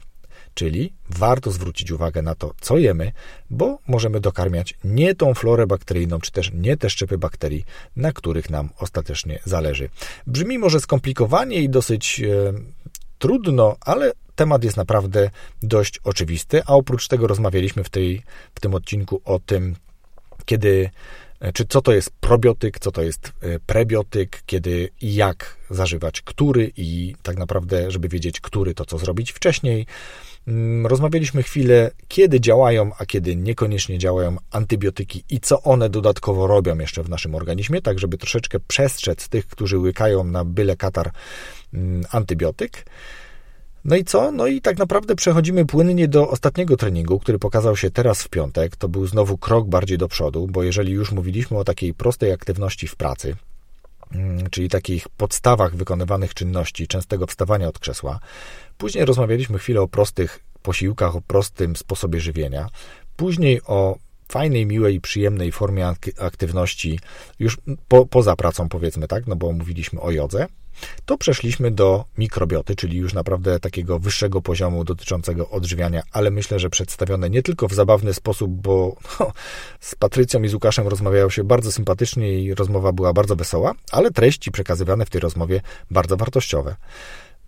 Czyli 0.54 0.94
warto 1.10 1.52
zwrócić 1.52 1.92
uwagę 1.92 2.22
na 2.22 2.36
to, 2.36 2.54
co 2.62 2.78
jemy, 2.78 3.12
bo 3.50 3.80
możemy 3.88 4.20
dokarmiać 4.20 4.76
nie 4.84 5.16
tą 5.16 5.34
florę 5.34 5.68
bakteryjną, 5.68 6.20
czy 6.20 6.32
też 6.32 6.52
nie 6.54 6.78
te 6.78 6.90
szczepy 6.90 7.18
bakterii, 7.18 7.66
na 7.96 8.12
których 8.12 8.50
nam 8.50 8.70
ostatecznie 8.78 9.40
zależy. 9.46 9.90
Brzmi 10.28 10.60
może 10.60 10.80
skomplikowanie 10.80 11.62
i 11.62 11.70
dosyć 11.70 12.22
e, 12.22 12.54
trudno, 13.20 13.76
ale 13.82 14.12
temat 14.36 14.64
jest 14.64 14.78
naprawdę 14.78 15.30
dość 15.64 16.00
oczywisty, 16.04 16.62
a 16.66 16.74
oprócz 16.74 17.08
tego 17.08 17.28
rozmawialiśmy 17.28 17.84
w, 17.84 17.90
tej, 17.90 18.24
w 18.56 18.60
tym 18.60 18.74
odcinku 18.74 19.22
o 19.26 19.40
tym, 19.40 19.76
kiedy 20.46 20.90
e, 21.40 21.54
czy 21.54 21.66
co 21.66 21.82
to 21.82 21.92
jest 21.94 22.10
probiotyk, 22.10 22.80
co 22.80 22.92
to 22.92 23.02
jest 23.02 23.28
e, 23.42 23.60
prebiotyk, 23.60 24.44
kiedy 24.46 24.90
i 25.02 25.16
jak 25.16 25.58
zażywać 25.70 26.22
który 26.22 26.72
i 26.78 27.16
tak 27.24 27.38
naprawdę, 27.38 27.92
żeby 27.92 28.10
wiedzieć, 28.10 28.42
który 28.42 28.74
to 28.74 28.86
co 28.86 28.98
zrobić 28.98 29.32
wcześniej. 29.32 29.86
Mm, 30.48 30.88
rozmawialiśmy 30.88 31.44
chwilę, 31.44 31.92
kiedy 32.08 32.42
działają, 32.42 32.92
a 33.00 33.06
kiedy 33.06 33.36
niekoniecznie 33.36 33.98
działają 33.98 34.36
antybiotyki 34.52 35.24
i 35.30 35.40
co 35.40 35.62
one 35.62 35.90
dodatkowo 35.90 36.48
robią 36.48 36.78
jeszcze 36.78 37.04
w 37.04 37.10
naszym 37.10 37.36
organizmie, 37.36 37.82
tak 37.82 38.00
żeby 38.00 38.18
troszeczkę 38.18 38.60
przestrzec 38.60 39.30
tych, 39.30 39.48
którzy 39.48 39.78
łykają 39.78 40.24
na 40.24 40.46
byle 40.46 40.76
katar 40.76 41.12
mm, 41.74 42.04
antybiotyk. 42.12 42.86
No 43.86 43.96
i 43.96 44.04
co? 44.04 44.32
No 44.32 44.48
i 44.48 44.62
tak 44.62 44.78
naprawdę 44.78 45.16
przechodzimy 45.16 45.66
płynnie 45.66 46.08
do 46.08 46.30
ostatniego 46.30 46.78
treningu, 46.78 47.20
który 47.20 47.40
pokazał 47.40 47.76
się 47.76 47.92
teraz 47.92 48.24
w 48.24 48.30
piątek. 48.30 48.76
To 48.76 48.90
był 48.90 49.08
znowu 49.08 49.38
krok 49.38 49.68
bardziej 49.68 49.98
do 49.98 50.08
przodu, 50.08 50.48
bo 50.48 50.64
jeżeli 50.64 50.94
już 50.94 51.12
mówiliśmy 51.12 51.58
o 51.58 51.64
takiej 51.64 51.94
prostej 51.94 52.32
aktywności 52.32 52.88
w 52.88 52.96
pracy, 52.96 53.36
czyli 54.52 54.70
takich 54.70 55.10
podstawach 55.10 55.76
wykonywanych 55.76 56.34
czynności, 56.34 56.88
częstego 56.88 57.28
wstawania 57.28 57.68
od 57.68 57.80
krzesła, 57.80 58.20
Później 58.80 59.06
rozmawialiśmy 59.06 59.60
chwilę 59.60 59.82
o 59.82 59.88
prostych 59.88 60.40
posiłkach, 60.62 61.16
o 61.16 61.22
prostym 61.22 61.76
sposobie 61.76 62.20
żywienia. 62.20 62.70
Później 63.16 63.62
o 63.66 63.98
fajnej, 64.30 64.66
miłej 64.66 64.96
i 64.96 65.02
przyjemnej 65.02 65.52
formie 65.52 65.94
aktywności 66.20 67.00
już 67.40 67.58
po, 67.88 68.06
poza 68.06 68.36
pracą, 68.36 68.70
powiedzmy 68.70 69.08
tak, 69.08 69.28
no 69.28 69.36
bo 69.36 69.52
mówiliśmy 69.52 70.02
o 70.02 70.12
jodze, 70.12 70.48
to 71.06 71.18
przeszliśmy 71.18 71.72
do 71.72 72.06
mikrobioty, 72.18 72.76
czyli 72.76 72.98
już 72.98 73.14
naprawdę 73.14 73.60
takiego 73.60 74.00
wyższego 74.00 74.42
poziomu 74.42 74.84
dotyczącego 74.84 75.50
odżywiania, 75.50 76.04
ale 76.12 76.32
myślę, 76.32 76.60
że 76.60 76.70
przedstawione 76.70 77.30
nie 77.30 77.44
tylko 77.44 77.68
w 77.68 77.74
zabawny 77.74 78.14
sposób, 78.14 78.52
bo 78.52 78.96
no, 79.20 79.32
z 79.80 79.96
Patrycją 79.96 80.44
i 80.44 80.48
z 80.48 80.54
Łukaszem 80.54 80.88
rozmawiają 80.88 81.30
się 81.30 81.44
bardzo 81.44 81.72
sympatycznie 81.72 82.40
i 82.40 82.54
rozmowa 82.54 82.92
była 82.92 83.14
bardzo 83.14 83.36
wesoła, 83.36 83.74
ale 83.92 84.12
treści 84.12 84.52
przekazywane 84.52 85.06
w 85.06 85.10
tej 85.10 85.22
rozmowie 85.22 85.62
bardzo 85.92 86.18
wartościowe. 86.18 86.76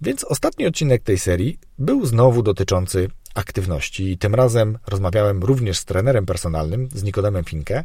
Więc 0.01 0.23
ostatni 0.23 0.67
odcinek 0.67 1.03
tej 1.03 1.19
serii 1.19 1.59
był 1.77 2.05
znowu 2.05 2.43
dotyczący 2.43 3.09
aktywności. 3.33 4.11
I 4.11 4.17
tym 4.17 4.35
razem 4.35 4.77
rozmawiałem 4.87 5.43
również 5.43 5.77
z 5.77 5.85
trenerem 5.85 6.25
personalnym, 6.25 6.89
z 6.93 7.03
Nikodemem 7.03 7.43
Finke, 7.43 7.83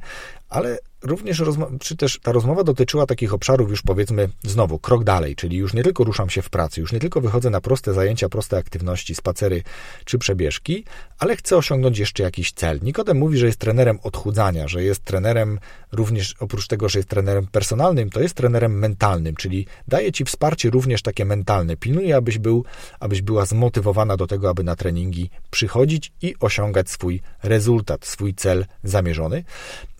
ale 0.48 0.78
również, 1.06 1.42
czy 1.80 1.96
też 1.96 2.18
ta 2.22 2.32
rozmowa 2.32 2.64
dotyczyła 2.64 3.06
takich 3.06 3.34
obszarów 3.34 3.70
już 3.70 3.82
powiedzmy 3.82 4.28
znowu, 4.42 4.78
krok 4.78 5.04
dalej, 5.04 5.36
czyli 5.36 5.56
już 5.56 5.74
nie 5.74 5.82
tylko 5.82 6.04
ruszam 6.04 6.30
się 6.30 6.42
w 6.42 6.50
pracy, 6.50 6.80
już 6.80 6.92
nie 6.92 7.00
tylko 7.00 7.20
wychodzę 7.20 7.50
na 7.50 7.60
proste 7.60 7.94
zajęcia, 7.94 8.28
proste 8.28 8.56
aktywności, 8.56 9.14
spacery 9.14 9.62
czy 10.04 10.18
przebieżki, 10.18 10.84
ale 11.18 11.36
chcę 11.36 11.56
osiągnąć 11.56 11.98
jeszcze 11.98 12.22
jakiś 12.22 12.52
cel. 12.52 12.80
Nikodem 12.82 13.16
mówi, 13.18 13.38
że 13.38 13.46
jest 13.46 13.58
trenerem 13.58 13.98
odchudzania, 14.02 14.68
że 14.68 14.82
jest 14.82 15.04
trenerem 15.04 15.58
również, 15.92 16.34
oprócz 16.40 16.66
tego, 16.66 16.88
że 16.88 16.98
jest 16.98 17.08
trenerem 17.08 17.46
personalnym, 17.46 18.10
to 18.10 18.20
jest 18.20 18.34
trenerem 18.34 18.78
mentalnym, 18.78 19.36
czyli 19.36 19.66
daje 19.88 20.12
Ci 20.12 20.24
wsparcie 20.24 20.70
również 20.70 21.02
takie 21.02 21.24
mentalne. 21.24 21.76
Pilnuje, 21.76 22.16
abyś 22.16 22.38
był, 22.38 22.64
abyś 23.00 23.22
była 23.22 23.46
zmotywowana 23.46 24.16
do 24.16 24.26
tego, 24.26 24.50
aby 24.50 24.64
na 24.64 24.76
treningi 24.76 25.30
przychodzić 25.50 26.12
i 26.22 26.34
osiągać 26.40 26.90
swój 26.90 27.20
rezultat, 27.42 28.06
swój 28.06 28.34
cel 28.34 28.66
zamierzony. 28.84 29.44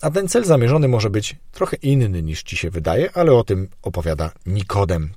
A 0.01 0.11
ten 0.11 0.27
cel 0.27 0.43
zamierzony 0.43 0.87
może 0.97 1.09
być 1.09 1.35
trochę 1.51 1.77
inny 1.77 2.23
niż 2.23 2.43
ci 2.43 2.57
się 2.57 2.69
wydaje, 2.69 3.11
ale 3.13 3.33
o 3.33 3.43
tym 3.43 3.67
opowiada 3.81 4.31
Nikodem. 4.45 5.13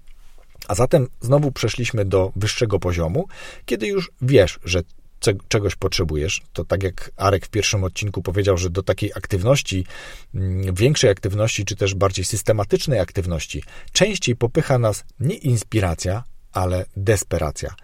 A 0.69 0.75
zatem 0.75 1.09
znowu 1.21 1.53
przeszliśmy 1.53 2.05
do 2.05 2.33
wyższego 2.37 2.79
poziomu, 2.79 3.29
kiedy 3.65 3.87
już 3.87 4.11
wiesz, 4.23 4.59
że 4.65 4.83
czegoś 5.49 5.77
potrzebujesz, 5.77 6.43
to 6.53 6.65
tak 6.65 6.83
jak 6.83 7.11
Arek 7.17 7.47
w 7.47 7.51
pierwszym 7.51 7.85
odcinku 7.85 8.23
powiedział, 8.23 8.57
że 8.57 8.71
do 8.71 8.83
takiej 8.83 9.13
aktywności, 9.15 9.87
mm, 10.35 10.75
większej 10.75 11.11
aktywności, 11.11 11.65
czy 11.65 11.77
też 11.77 11.95
bardziej 11.95 12.25
systematycznej 12.25 12.99
aktywności, 13.01 13.63
częściej 13.93 14.37
popycha 14.37 14.79
nas 14.79 15.05
nie 15.21 15.35
inspiracja, 15.37 16.25
ale 16.53 16.85
desperacja. 16.97 17.75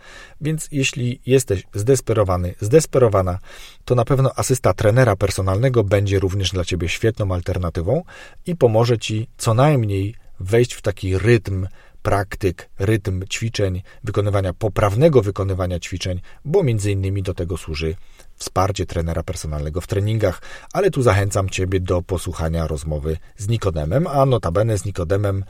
Więc 0.40 0.68
jeśli 0.72 1.20
jesteś 1.26 1.62
zdesperowany, 1.74 2.54
zdesperowana, 2.60 3.38
to 3.84 3.94
na 3.94 4.04
pewno 4.04 4.30
asysta 4.36 4.74
trenera 4.74 5.16
personalnego 5.16 5.84
będzie 5.84 6.18
również 6.18 6.50
dla 6.50 6.64
ciebie 6.64 6.88
świetną 6.88 7.34
alternatywą 7.34 8.02
i 8.46 8.56
pomoże 8.56 8.98
ci 8.98 9.28
co 9.36 9.54
najmniej 9.54 10.14
wejść 10.40 10.72
w 10.72 10.82
taki 10.82 11.18
rytm 11.18 11.66
praktyk, 12.02 12.70
rytm 12.78 13.24
ćwiczeń, 13.26 13.82
wykonywania 14.04 14.52
poprawnego 14.52 15.22
wykonywania 15.22 15.80
ćwiczeń, 15.80 16.20
bo 16.44 16.62
między 16.62 16.92
innymi 16.92 17.22
do 17.22 17.34
tego 17.34 17.56
służy 17.56 17.96
wsparcie 18.36 18.86
trenera 18.86 19.22
personalnego 19.22 19.80
w 19.80 19.86
treningach, 19.86 20.42
ale 20.72 20.90
tu 20.90 21.02
zachęcam 21.02 21.48
Ciebie 21.48 21.80
do 21.80 22.02
posłuchania 22.02 22.66
rozmowy 22.66 23.16
z 23.36 23.48
Nikodemem, 23.48 24.06
a 24.06 24.26
notabene 24.26 24.78
z 24.78 24.84
Nikodemem 24.84 25.44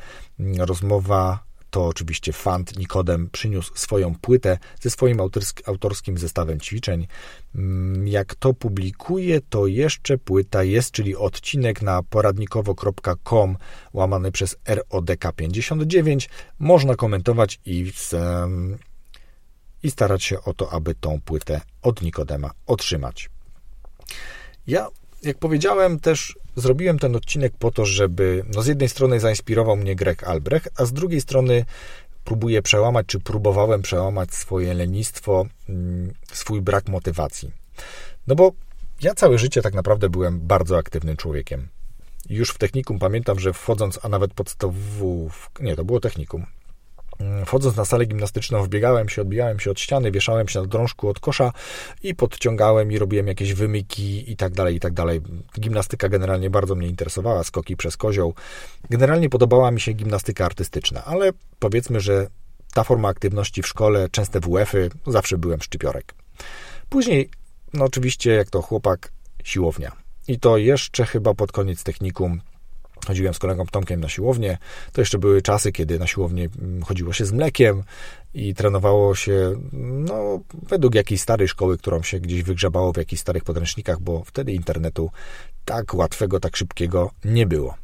rozmowa 0.58 1.45
to 1.76 1.86
oczywiście 1.86 2.32
Fant 2.32 2.78
Nikodem 2.78 3.28
przyniósł 3.32 3.72
swoją 3.74 4.14
płytę 4.14 4.58
ze 4.80 4.90
swoim 4.90 5.18
autorskim 5.66 6.18
zestawem 6.18 6.60
ćwiczeń. 6.60 7.06
Mm, 7.54 8.08
jak 8.08 8.34
to 8.34 8.54
publikuje, 8.54 9.40
to 9.40 9.66
jeszcze 9.66 10.18
płyta 10.18 10.62
jest, 10.62 10.90
czyli 10.90 11.16
odcinek 11.16 11.82
na 11.82 12.02
poradnikowo.com 12.02 13.56
łamany 13.92 14.32
przez 14.32 14.56
RODK59. 14.64 16.28
Można 16.58 16.94
komentować 16.94 17.60
i, 17.66 17.92
i 19.82 19.90
starać 19.90 20.24
się 20.24 20.42
o 20.42 20.54
to, 20.54 20.72
aby 20.72 20.94
tą 20.94 21.20
płytę 21.20 21.60
od 21.82 22.02
Nikodema 22.02 22.50
otrzymać. 22.66 23.30
Ja 24.66 24.88
jak 25.22 25.38
powiedziałem, 25.38 26.00
też 26.00 26.38
zrobiłem 26.56 26.98
ten 26.98 27.16
odcinek 27.16 27.52
po 27.58 27.70
to, 27.70 27.86
żeby 27.86 28.44
no 28.54 28.62
z 28.62 28.66
jednej 28.66 28.88
strony 28.88 29.20
zainspirował 29.20 29.76
mnie 29.76 29.96
Greg 29.96 30.24
Albrecht, 30.24 30.68
a 30.76 30.84
z 30.84 30.92
drugiej 30.92 31.20
strony 31.20 31.64
próbuję 32.24 32.62
przełamać, 32.62 33.06
czy 33.06 33.20
próbowałem 33.20 33.82
przełamać 33.82 34.34
swoje 34.34 34.74
lenistwo, 34.74 35.46
mm, 35.68 36.12
swój 36.32 36.62
brak 36.62 36.88
motywacji. 36.88 37.50
No 38.26 38.34
bo 38.34 38.52
ja 39.02 39.14
całe 39.14 39.38
życie 39.38 39.62
tak 39.62 39.74
naprawdę 39.74 40.08
byłem 40.08 40.40
bardzo 40.40 40.78
aktywnym 40.78 41.16
człowiekiem. 41.16 41.68
Już 42.28 42.50
w 42.50 42.58
technikum 42.58 42.98
pamiętam, 42.98 43.38
że 43.38 43.52
wchodząc, 43.52 43.98
a 44.02 44.08
nawet 44.08 44.34
podstawów, 44.34 45.50
nie, 45.60 45.76
to 45.76 45.84
było 45.84 46.00
technikum, 46.00 46.46
wchodząc 47.46 47.76
na 47.76 47.84
salę 47.84 48.06
gimnastyczną, 48.06 48.62
wbiegałem 48.62 49.08
się, 49.08 49.22
odbijałem 49.22 49.60
się 49.60 49.70
od 49.70 49.80
ściany, 49.80 50.10
wieszałem 50.10 50.48
się 50.48 50.60
na 50.60 50.66
drążku 50.66 51.08
od 51.08 51.20
kosza 51.20 51.52
i 52.02 52.14
podciągałem 52.14 52.92
i 52.92 52.98
robiłem 52.98 53.26
jakieś 53.26 53.54
wymyki 53.54 54.32
i 54.32 54.36
tak 54.36 54.52
dalej, 54.52 54.76
i 54.76 54.80
tak 54.80 54.92
dalej. 54.92 55.20
Gimnastyka 55.60 56.08
generalnie 56.08 56.50
bardzo 56.50 56.74
mnie 56.74 56.88
interesowała, 56.88 57.44
skoki 57.44 57.76
przez 57.76 57.96
kozioł. 57.96 58.34
Generalnie 58.90 59.28
podobała 59.28 59.70
mi 59.70 59.80
się 59.80 59.92
gimnastyka 59.92 60.44
artystyczna, 60.44 61.04
ale 61.04 61.30
powiedzmy, 61.58 62.00
że 62.00 62.26
ta 62.74 62.84
forma 62.84 63.08
aktywności 63.08 63.62
w 63.62 63.66
szkole, 63.66 64.08
częste 64.08 64.40
WF-y, 64.40 64.90
zawsze 65.06 65.38
byłem 65.38 65.62
szczypiorek. 65.62 66.14
Później, 66.88 67.30
no 67.74 67.84
oczywiście, 67.84 68.30
jak 68.30 68.50
to 68.50 68.62
chłopak, 68.62 69.12
siłownia. 69.44 69.92
I 70.28 70.38
to 70.38 70.56
jeszcze 70.56 71.06
chyba 71.06 71.34
pod 71.34 71.52
koniec 71.52 71.82
technikum 71.84 72.40
Chodziłem 73.06 73.34
z 73.34 73.38
kolegą 73.38 73.66
Tomkiem 73.66 74.00
na 74.00 74.08
siłownię. 74.08 74.58
To 74.92 75.00
jeszcze 75.00 75.18
były 75.18 75.42
czasy, 75.42 75.72
kiedy 75.72 75.98
na 75.98 76.06
siłownię 76.06 76.48
mm, 76.62 76.82
chodziło 76.82 77.12
się 77.12 77.24
z 77.24 77.32
mlekiem 77.32 77.82
i 78.34 78.54
trenowało 78.54 79.14
się 79.14 79.54
no, 79.72 80.40
według 80.52 80.94
jakiejś 80.94 81.20
starej 81.20 81.48
szkoły, 81.48 81.78
którą 81.78 82.02
się 82.02 82.20
gdzieś 82.20 82.42
wygrzebało 82.42 82.92
w 82.92 82.96
jakichś 82.96 83.22
starych 83.22 83.44
podręcznikach, 83.44 84.00
bo 84.00 84.24
wtedy 84.24 84.52
internetu 84.52 85.10
tak 85.64 85.94
łatwego, 85.94 86.40
tak 86.40 86.56
szybkiego 86.56 87.10
nie 87.24 87.46
było. 87.46 87.74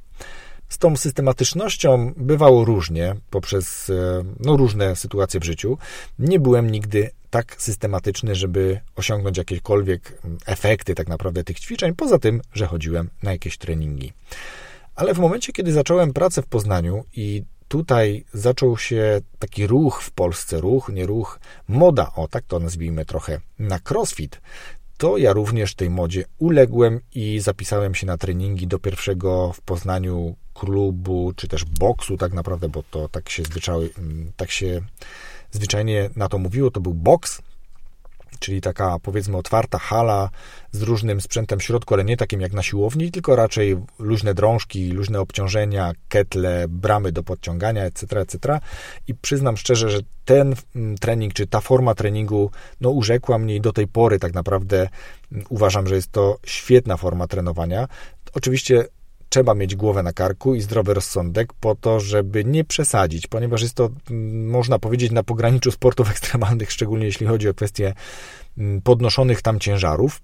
Z 0.69 0.79
tą 0.79 0.97
systematycznością 0.97 2.13
bywało 2.17 2.65
różnie 2.65 3.15
poprzez 3.31 3.91
e, 3.91 4.25
no, 4.41 4.57
różne 4.57 4.97
sytuacje 4.97 5.41
w 5.41 5.45
życiu. 5.45 5.79
Nie 6.19 6.41
byłem 6.41 6.71
nigdy 6.71 7.11
tak 7.31 7.57
systematyczny, 7.59 8.35
żeby 8.35 8.81
osiągnąć 8.97 9.39
jakiekolwiek 9.39 10.19
mm, 10.25 10.39
efekty 10.47 10.95
tak 10.95 11.09
naprawdę 11.09 11.45
tych 11.45 11.61
ćwiczeń, 11.61 11.95
poza 11.95 12.19
tym, 12.19 12.41
że 12.55 12.67
chodziłem 12.67 13.11
na 13.23 13.33
jakieś 13.33 13.59
treningi. 13.59 14.13
Ale 14.95 15.15
w 15.15 15.19
momencie, 15.19 15.53
kiedy 15.53 15.73
zacząłem 15.73 16.13
pracę 16.13 16.43
w 16.43 16.47
Poznaniu 16.47 17.05
i 17.13 17.43
tutaj 17.69 18.25
zaczął 18.33 18.79
się 18.79 19.21
taki 19.39 19.67
ruch 19.67 20.03
w 20.03 20.11
Polsce, 20.11 20.61
ruch, 20.61 20.89
nie 20.89 21.07
ruch, 21.07 21.41
moda, 21.69 22.13
o 22.17 22.29
tak 22.29 22.45
to 22.45 22.59
nazwijmy 22.59 23.05
trochę, 23.05 23.41
na 23.59 23.79
crossfit, 23.91 24.41
to 24.97 25.17
ja 25.17 25.33
również 25.33 25.75
tej 25.75 25.91
modzie 25.91 26.25
uległem 26.39 27.01
i 27.15 27.41
zapisałem 27.41 27.95
się 27.95 28.07
na 28.07 28.19
treningi 28.19 28.67
do 28.67 28.79
pierwszego 28.79 29.53
w 29.53 29.61
Poznaniu 29.61 30.37
klubu, 30.55 31.33
czy 31.37 31.49
też 31.49 31.65
boksu 31.65 32.17
tak 32.17 32.33
naprawdę, 32.33 32.69
bo 32.69 32.83
to 32.83 33.09
tak 33.09 33.29
się, 33.29 33.43
zwyczaj, 33.43 33.91
tak 34.37 34.51
się 34.51 34.81
zwyczajnie 35.51 36.11
na 36.17 36.29
to 36.29 36.39
mówiło, 36.39 36.71
to 36.71 36.81
był 36.81 36.95
boks, 36.95 37.43
czyli 38.39 38.61
taka 38.61 38.99
powiedzmy 39.03 39.37
otwarta 39.37 39.79
hala 39.79 40.31
z 40.73 40.83
różnym 40.83 41.21
sprzętem 41.21 41.59
w 41.59 41.63
środku, 41.63 41.95
ale 41.95 42.05
nie 42.05 42.17
takim 42.17 42.41
jak 42.41 42.53
na 42.53 42.63
siłowni, 42.63 43.11
tylko 43.11 43.37
raczej 43.37 43.77
luźne 43.99 44.35
drążki, 44.35 44.93
luźne 44.93 45.21
obciążenia, 45.21 45.93
ketle, 46.09 46.65
bramy 46.69 47.13
do 47.13 47.23
podciągania, 47.23 47.85
etc., 47.85 48.21
etc. 48.21 48.61
I 49.09 49.15
przyznam 49.15 49.57
szczerze, 49.57 49.91
że 49.91 49.99
ten 50.25 50.55
mm, 50.77 50.99
trening, 50.99 51.33
czy 51.33 51.47
ta 51.47 51.61
forma 51.61 51.95
treningu, 51.95 52.51
no 52.81 52.91
urzekła 52.91 53.39
mnie 53.39 53.57
i 53.57 53.61
do 53.61 53.73
tej 53.73 53.89
pory 53.89 54.19
tak 54.19 54.35
naprawdę 54.35 54.89
mm, 55.33 55.45
uważam, 55.49 55.87
że 55.87 55.95
jest 55.95 56.13
to 56.13 56.39
świetna 56.47 56.97
forma 56.97 57.27
trenowania. 57.27 57.89
Oczywiście 58.35 58.85
trzeba 59.33 59.55
mieć 59.55 59.77
głowę 59.77 60.03
na 60.03 60.13
karku 60.13 60.55
i 60.55 60.61
zdrowy 60.61 60.95
rozsądek 60.95 61.53
po 61.53 61.75
to, 61.75 62.01
żeby 62.01 62.45
nie 62.45 62.65
przesadzić, 62.65 63.27
ponieważ 63.27 63.63
jest 63.63 63.75
to, 63.75 63.91
mm, 64.11 64.51
można 64.51 64.79
powiedzieć, 64.79 65.13
na 65.13 65.23
pograniczu 65.23 65.71
sportów 65.71 66.11
ekstremalnych, 66.15 66.73
szczególnie 66.73 67.07
jeśli 67.07 67.27
chodzi 67.27 67.49
o 67.49 67.55
kwestie 67.55 67.95
mm, 68.59 68.83
podnoszonych 68.83 69.43
tam 69.43 69.59
ciężarów. 69.61 70.21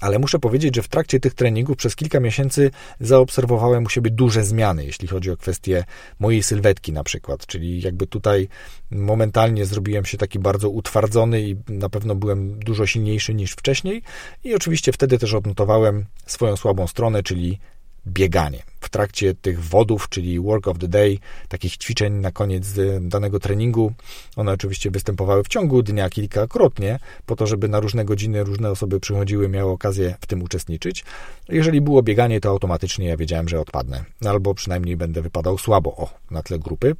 Ale 0.00 0.18
muszę 0.18 0.38
powiedzieć, 0.38 0.76
że 0.76 0.82
w 0.82 0.88
trakcie 0.88 1.20
tych 1.20 1.34
treningów 1.34 1.76
przez 1.76 1.96
kilka 1.96 2.20
miesięcy 2.20 2.70
zaobserwowałem 3.00 3.84
u 3.84 3.88
siebie 3.88 4.10
duże 4.10 4.44
zmiany, 4.44 4.84
jeśli 4.84 5.08
chodzi 5.08 5.30
o 5.30 5.36
kwestie 5.36 5.84
mojej 6.18 6.42
sylwetki 6.42 6.92
na 6.92 7.04
przykład. 7.04 7.46
Czyli 7.46 7.80
jakby 7.82 8.06
tutaj 8.06 8.48
momentalnie 8.90 9.66
zrobiłem 9.66 10.04
się 10.04 10.18
taki 10.18 10.38
bardzo 10.38 10.70
utwardzony 10.70 11.40
i 11.40 11.56
na 11.68 11.88
pewno 11.88 12.14
byłem 12.14 12.58
dużo 12.58 12.86
silniejszy 12.86 13.34
niż 13.34 13.52
wcześniej. 13.52 14.02
I 14.44 14.54
oczywiście 14.54 14.92
wtedy 14.92 15.18
też 15.18 15.34
odnotowałem 15.34 16.04
swoją 16.26 16.56
słabą 16.56 16.86
stronę, 16.86 17.22
czyli 17.22 17.58
bieganie. 18.06 18.62
W 18.80 18.88
trakcie 18.88 19.34
tych 19.34 19.64
wodów, 19.64 20.08
czyli 20.08 20.40
work 20.40 20.68
of 20.68 20.78
the 20.78 20.88
day, 20.88 21.18
takich 21.48 21.76
ćwiczeń 21.76 22.12
na 22.12 22.32
koniec 22.32 22.66
danego 23.00 23.40
treningu, 23.40 23.92
one 24.36 24.52
oczywiście 24.52 24.90
występowały 24.90 25.44
w 25.44 25.48
ciągu 25.48 25.82
dnia 25.82 26.10
kilkakrotnie, 26.10 26.98
po 27.26 27.36
to, 27.36 27.46
żeby 27.46 27.68
na 27.68 27.80
różne 27.80 28.04
godziny 28.04 28.44
różne 28.44 28.70
osoby 28.70 29.00
przychodziły, 29.00 29.48
miały 29.48 29.72
okazję 29.72 30.14
w 30.20 30.26
tym 30.26 30.42
uczestniczyć. 30.42 31.04
Jeżeli 31.48 31.80
było 31.80 32.02
bieganie, 32.02 32.40
to 32.40 32.48
automatycznie 32.48 33.08
ja 33.08 33.16
wiedziałem, 33.16 33.48
że 33.48 33.60
odpadnę, 33.60 34.04
albo 34.24 34.54
przynajmniej 34.54 34.96
będę 34.96 35.22
wypadał 35.22 35.58
słabo 35.58 35.96
o, 35.96 36.10
na 36.30 36.42
tle 36.42 36.58
grupy. 36.58 36.96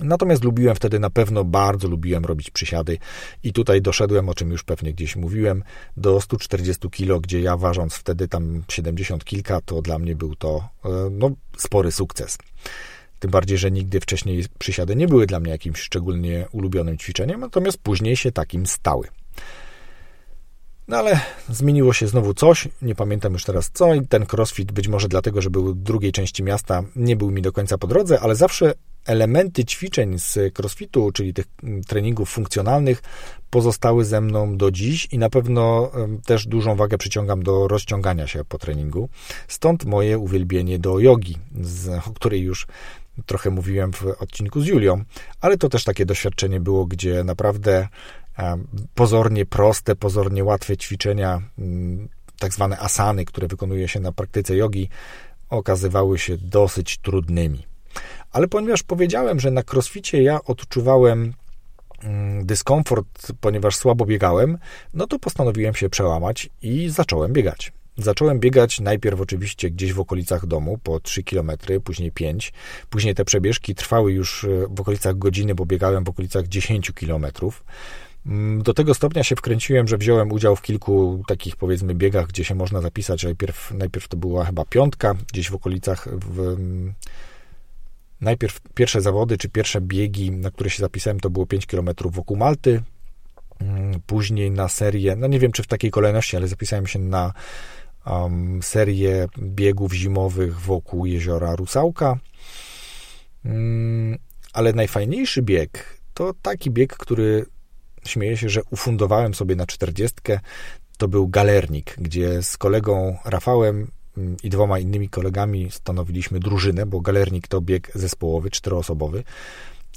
Natomiast 0.00 0.44
lubiłem 0.44 0.76
wtedy 0.76 0.98
na 0.98 1.10
pewno, 1.10 1.44
bardzo 1.44 1.88
lubiłem 1.88 2.24
robić 2.24 2.50
przysiady 2.50 2.98
i 3.42 3.52
tutaj 3.52 3.82
doszedłem, 3.82 4.28
o 4.28 4.34
czym 4.34 4.50
już 4.50 4.62
pewnie 4.62 4.92
gdzieś 4.92 5.16
mówiłem, 5.16 5.62
do 5.96 6.20
140 6.20 6.90
kg, 6.90 7.20
gdzie 7.20 7.40
ja 7.40 7.56
ważąc 7.56 7.94
wtedy 7.94 8.28
tam 8.28 8.62
70 8.68 9.24
kilka, 9.24 9.60
to 9.60 9.82
dla 9.82 9.98
mnie 9.98 10.16
był 10.16 10.34
to 10.34 10.68
e, 10.84 10.88
no, 11.10 11.30
spory 11.56 11.92
sukces. 11.92 12.38
Tym 13.18 13.30
bardziej, 13.30 13.58
że 13.58 13.70
nigdy 13.70 14.00
wcześniej 14.00 14.44
przysiady 14.58 14.96
nie 14.96 15.08
były 15.08 15.26
dla 15.26 15.40
mnie 15.40 15.50
jakimś 15.50 15.80
szczególnie 15.80 16.46
ulubionym 16.52 16.98
ćwiczeniem, 16.98 17.40
natomiast 17.40 17.78
później 17.78 18.16
się 18.16 18.32
takim 18.32 18.66
stały. 18.66 19.08
No 20.88 20.96
ale 20.96 21.20
zmieniło 21.48 21.92
się 21.92 22.06
znowu 22.06 22.34
coś, 22.34 22.68
nie 22.82 22.94
pamiętam 22.94 23.32
już 23.32 23.44
teraz 23.44 23.70
co, 23.74 23.94
i 23.94 24.06
ten 24.06 24.26
crossfit 24.32 24.72
być 24.72 24.88
może 24.88 25.08
dlatego, 25.08 25.42
że 25.42 25.50
był 25.50 25.74
drugiej 25.74 26.12
części 26.12 26.42
miasta, 26.42 26.82
nie 26.96 27.16
był 27.16 27.30
mi 27.30 27.42
do 27.42 27.52
końca 27.52 27.78
po 27.78 27.86
drodze, 27.86 28.20
ale 28.20 28.36
zawsze 28.36 28.74
elementy 29.06 29.64
ćwiczeń 29.64 30.18
z 30.18 30.58
crossfitu, 30.58 31.12
czyli 31.12 31.34
tych 31.34 31.46
mm, 31.62 31.84
treningów 31.84 32.30
funkcjonalnych, 32.30 33.02
pozostały 33.50 34.04
ze 34.04 34.20
mną 34.20 34.56
do 34.56 34.70
dziś 34.70 35.08
i 35.12 35.18
na 35.18 35.30
pewno 35.30 35.90
też 36.26 36.46
dużą 36.46 36.76
wagę 36.76 36.98
przyciągam 36.98 37.42
do 37.42 37.68
rozciągania 37.68 38.26
się 38.26 38.44
po 38.44 38.58
treningu. 38.58 39.08
Stąd 39.48 39.84
moje 39.84 40.18
uwielbienie 40.18 40.78
do 40.78 40.98
jogi, 40.98 41.38
o 42.06 42.10
której 42.10 42.42
już 42.42 42.66
trochę 43.26 43.50
mówiłem 43.50 43.92
w 43.92 44.04
odcinku 44.18 44.60
z 44.60 44.66
Julią, 44.66 45.04
ale 45.40 45.58
to 45.58 45.68
też 45.68 45.84
takie 45.84 46.06
doświadczenie 46.06 46.60
było, 46.60 46.86
gdzie 46.86 47.24
naprawdę 47.24 47.88
pozornie 48.94 49.46
proste, 49.46 49.96
pozornie 49.96 50.44
łatwe 50.44 50.76
ćwiczenia, 50.76 51.42
mm, 51.58 52.08
tak 52.38 52.52
zwane 52.52 52.78
asany, 52.78 53.24
które 53.24 53.48
wykonuje 53.48 53.88
się 53.88 54.00
na 54.00 54.12
praktyce 54.12 54.56
jogi, 54.56 54.88
okazywały 55.50 56.18
się 56.18 56.36
dosyć 56.38 56.98
trudnymi. 56.98 57.66
Ale 58.32 58.48
ponieważ 58.48 58.82
powiedziałem, 58.82 59.40
że 59.40 59.50
na 59.50 59.62
crossficie 59.72 60.22
ja 60.22 60.44
odczuwałem 60.44 61.32
mm, 62.02 62.46
dyskomfort, 62.46 63.32
ponieważ 63.40 63.76
słabo 63.76 64.06
biegałem, 64.06 64.58
no 64.94 65.06
to 65.06 65.18
postanowiłem 65.18 65.74
się 65.74 65.88
przełamać 65.88 66.50
i 66.62 66.88
zacząłem 66.88 67.32
biegać. 67.32 67.72
Zacząłem 67.98 68.40
biegać 68.40 68.80
najpierw 68.80 69.20
oczywiście 69.20 69.70
gdzieś 69.70 69.92
w 69.92 70.00
okolicach 70.00 70.46
domu, 70.46 70.78
po 70.82 71.00
3 71.00 71.22
km, 71.22 71.50
później 71.84 72.12
5. 72.12 72.52
Później 72.90 73.14
te 73.14 73.24
przebieżki 73.24 73.74
trwały 73.74 74.12
już 74.12 74.44
e, 74.44 74.48
w 74.70 74.80
okolicach 74.80 75.18
godziny, 75.18 75.54
bo 75.54 75.66
biegałem 75.66 76.04
w 76.04 76.08
okolicach 76.08 76.46
10 76.46 76.92
km. 76.92 77.26
Mm, 78.26 78.62
do 78.62 78.74
tego 78.74 78.94
stopnia 78.94 79.24
się 79.24 79.36
wkręciłem, 79.36 79.88
że 79.88 79.98
wziąłem 79.98 80.32
udział 80.32 80.56
w 80.56 80.62
kilku 80.62 81.24
takich 81.28 81.56
powiedzmy 81.56 81.94
biegach, 81.94 82.26
gdzie 82.26 82.44
się 82.44 82.54
można 82.54 82.80
zapisać. 82.80 83.24
Najpierw, 83.24 83.72
najpierw 83.78 84.08
to 84.08 84.16
była 84.16 84.44
chyba 84.44 84.64
piątka, 84.64 85.14
gdzieś 85.32 85.50
w 85.50 85.54
okolicach 85.54 86.08
w, 86.18 86.40
mm, 86.40 86.94
Najpierw 88.20 88.60
pierwsze 88.74 89.00
zawody, 89.00 89.38
czy 89.38 89.48
pierwsze 89.48 89.80
biegi, 89.80 90.30
na 90.30 90.50
które 90.50 90.70
się 90.70 90.80
zapisałem, 90.80 91.20
to 91.20 91.30
było 91.30 91.46
5 91.46 91.66
km 91.66 91.90
wokół 92.04 92.36
Malty. 92.36 92.82
Mm, 93.60 94.00
później 94.06 94.50
na 94.50 94.68
serię, 94.68 95.16
no 95.16 95.26
nie 95.26 95.38
wiem 95.38 95.52
czy 95.52 95.62
w 95.62 95.66
takiej 95.66 95.90
kolejności, 95.90 96.36
ale 96.36 96.48
zapisałem 96.48 96.86
się 96.86 96.98
na 96.98 97.32
um, 98.06 98.62
serię 98.62 99.28
biegów 99.38 99.92
zimowych 99.92 100.60
wokół 100.60 101.06
jeziora 101.06 101.56
Rusałka. 101.56 102.18
Um, 103.44 104.16
ale 104.52 104.72
najfajniejszy 104.72 105.42
bieg 105.42 106.00
to 106.14 106.34
taki 106.42 106.70
bieg, 106.70 106.96
który 106.96 107.46
śmieję 108.06 108.36
się, 108.36 108.48
że 108.48 108.60
ufundowałem 108.70 109.34
sobie 109.34 109.56
na 109.56 109.66
czterdziestkę. 109.66 110.40
To 110.98 111.08
był 111.08 111.28
galernik, 111.28 111.94
gdzie 111.98 112.42
z 112.42 112.56
kolegą 112.56 113.16
Rafałem 113.24 113.90
i 114.42 114.50
dwoma 114.50 114.78
innymi 114.78 115.08
kolegami 115.08 115.70
stanowiliśmy 115.70 116.40
drużynę, 116.40 116.86
bo 116.86 117.00
galernik 117.00 117.48
to 117.48 117.60
bieg 117.60 117.90
zespołowy, 117.94 118.50
czteroosobowy 118.50 119.24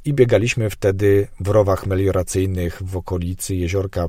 i 0.06 0.14
biegaliśmy 0.14 0.70
wtedy 0.70 1.28
w 1.40 1.48
rowach 1.48 1.86
melioracyjnych 1.86 2.82
w 2.84 2.98
okolicy 2.98 3.56
jeziorka, 3.56 4.08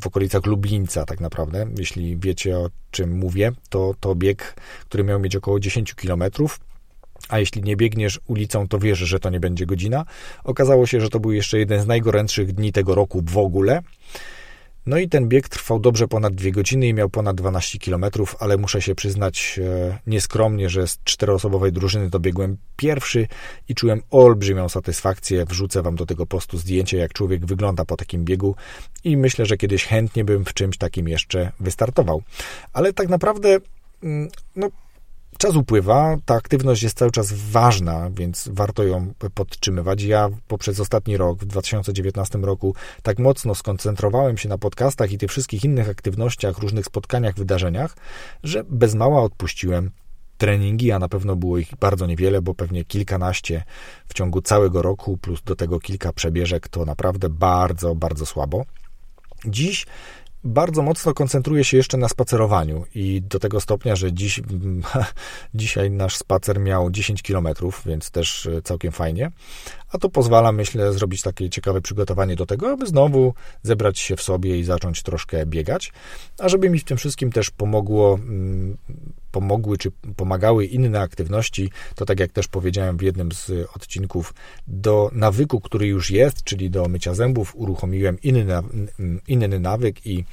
w 0.00 0.06
okolicach 0.06 0.46
Lublińca 0.46 1.04
tak 1.04 1.20
naprawdę. 1.20 1.66
Jeśli 1.78 2.16
wiecie 2.16 2.58
o 2.58 2.70
czym 2.90 3.18
mówię, 3.18 3.52
to 3.68 3.94
to 4.00 4.14
bieg, 4.14 4.54
który 4.84 5.04
miał 5.04 5.20
mieć 5.20 5.36
około 5.36 5.60
10 5.60 5.94
kilometrów, 5.94 6.60
a 7.28 7.38
jeśli 7.38 7.62
nie 7.62 7.76
biegniesz 7.76 8.20
ulicą, 8.26 8.68
to 8.68 8.78
wiesz, 8.78 8.98
że 8.98 9.20
to 9.20 9.30
nie 9.30 9.40
będzie 9.40 9.66
godzina. 9.66 10.04
Okazało 10.44 10.86
się, 10.86 11.00
że 11.00 11.08
to 11.08 11.20
był 11.20 11.32
jeszcze 11.32 11.58
jeden 11.58 11.80
z 11.80 11.86
najgorętszych 11.86 12.52
dni 12.52 12.72
tego 12.72 12.94
roku 12.94 13.22
w 13.26 13.38
ogóle. 13.38 13.82
No 14.86 14.98
i 14.98 15.08
ten 15.08 15.28
bieg 15.28 15.48
trwał 15.48 15.80
dobrze 15.80 16.08
ponad 16.08 16.34
dwie 16.34 16.52
godziny 16.52 16.86
i 16.86 16.94
miał 16.94 17.08
ponad 17.08 17.36
12 17.36 17.78
km, 17.78 18.04
ale 18.38 18.56
muszę 18.56 18.82
się 18.82 18.94
przyznać 18.94 19.60
e, 19.62 19.98
nieskromnie, 20.06 20.68
że 20.68 20.86
z 20.86 20.98
czteroosobowej 21.04 21.72
drużyny 21.72 22.10
to 22.10 22.20
biegłem 22.20 22.56
pierwszy 22.76 23.28
i 23.68 23.74
czułem 23.74 24.02
olbrzymią 24.10 24.68
satysfakcję. 24.68 25.44
Wrzucę 25.44 25.82
wam 25.82 25.96
do 25.96 26.06
tego 26.06 26.26
postu 26.26 26.58
zdjęcie, 26.58 26.96
jak 26.96 27.12
człowiek 27.12 27.46
wygląda 27.46 27.84
po 27.84 27.96
takim 27.96 28.24
biegu 28.24 28.56
i 29.04 29.16
myślę, 29.16 29.46
że 29.46 29.56
kiedyś 29.56 29.84
chętnie 29.84 30.24
bym 30.24 30.44
w 30.44 30.54
czymś 30.54 30.78
takim 30.78 31.08
jeszcze 31.08 31.52
wystartował. 31.60 32.22
Ale 32.72 32.92
tak 32.92 33.08
naprawdę 33.08 33.58
mm, 34.02 34.28
no, 34.56 34.68
Czas 35.38 35.56
upływa, 35.56 36.16
ta 36.24 36.34
aktywność 36.34 36.82
jest 36.82 36.98
cały 36.98 37.10
czas 37.10 37.32
ważna, 37.32 38.10
więc 38.10 38.48
warto 38.52 38.84
ją 38.84 39.12
podtrzymywać. 39.34 40.02
Ja 40.02 40.28
poprzez 40.48 40.80
ostatni 40.80 41.16
rok, 41.16 41.38
w 41.38 41.44
2019 41.44 42.38
roku, 42.38 42.74
tak 43.02 43.18
mocno 43.18 43.54
skoncentrowałem 43.54 44.36
się 44.36 44.48
na 44.48 44.58
podcastach 44.58 45.12
i 45.12 45.18
tych 45.18 45.30
wszystkich 45.30 45.64
innych 45.64 45.88
aktywnościach, 45.88 46.58
różnych 46.58 46.86
spotkaniach, 46.86 47.34
wydarzeniach, 47.34 47.96
że 48.42 48.64
bez 48.64 48.94
mała 48.94 49.22
odpuściłem 49.22 49.90
treningi, 50.38 50.92
a 50.92 50.98
na 50.98 51.08
pewno 51.08 51.36
było 51.36 51.58
ich 51.58 51.76
bardzo 51.80 52.06
niewiele, 52.06 52.42
bo 52.42 52.54
pewnie 52.54 52.84
kilkanaście 52.84 53.64
w 54.06 54.14
ciągu 54.14 54.42
całego 54.42 54.82
roku, 54.82 55.18
plus 55.18 55.42
do 55.42 55.56
tego 55.56 55.80
kilka 55.80 56.12
przebieżek, 56.12 56.68
to 56.68 56.84
naprawdę 56.84 57.28
bardzo, 57.28 57.94
bardzo 57.94 58.26
słabo. 58.26 58.64
Dziś 59.44 59.86
bardzo 60.44 60.82
mocno 60.82 61.14
koncentruje 61.14 61.64
się 61.64 61.76
jeszcze 61.76 61.96
na 61.96 62.08
spacerowaniu 62.08 62.84
i 62.94 63.22
do 63.22 63.38
tego 63.38 63.60
stopnia, 63.60 63.96
że 63.96 64.12
dziś, 64.12 64.40
dzisiaj 65.54 65.90
nasz 65.90 66.16
spacer 66.16 66.60
miał 66.60 66.90
10 66.90 67.22
km, 67.22 67.48
więc 67.86 68.10
też 68.10 68.46
e, 68.46 68.62
całkiem 68.62 68.92
fajnie. 68.92 69.30
A 69.92 69.98
to 69.98 70.08
pozwala, 70.08 70.52
myślę, 70.52 70.92
zrobić 70.92 71.22
takie 71.22 71.50
ciekawe 71.50 71.80
przygotowanie 71.80 72.36
do 72.36 72.46
tego, 72.46 72.70
aby 72.70 72.86
znowu 72.86 73.34
zebrać 73.62 73.98
się 73.98 74.16
w 74.16 74.22
sobie 74.22 74.58
i 74.58 74.64
zacząć 74.64 75.02
troszkę 75.02 75.46
biegać. 75.46 75.92
A 76.38 76.48
żeby 76.48 76.70
mi 76.70 76.78
w 76.78 76.84
tym 76.84 76.96
wszystkim 76.96 77.32
też 77.32 77.50
pomogło 77.50 78.14
mm, 78.14 78.76
pomogły 79.34 79.78
czy 79.78 79.90
pomagały 80.16 80.64
inne 80.66 81.00
aktywności, 81.00 81.70
to 81.94 82.04
tak 82.04 82.20
jak 82.20 82.32
też 82.32 82.48
powiedziałem 82.48 82.96
w 82.96 83.02
jednym 83.02 83.32
z 83.32 83.50
odcinków, 83.76 84.34
do 84.66 85.10
nawyku, 85.12 85.60
który 85.60 85.86
już 85.86 86.10
jest, 86.10 86.44
czyli 86.44 86.70
do 86.70 86.88
mycia 86.88 87.14
zębów, 87.14 87.56
uruchomiłem 87.56 88.20
inny, 88.22 88.46
inny 89.28 89.60
nawyk 89.60 90.06
i 90.06 90.24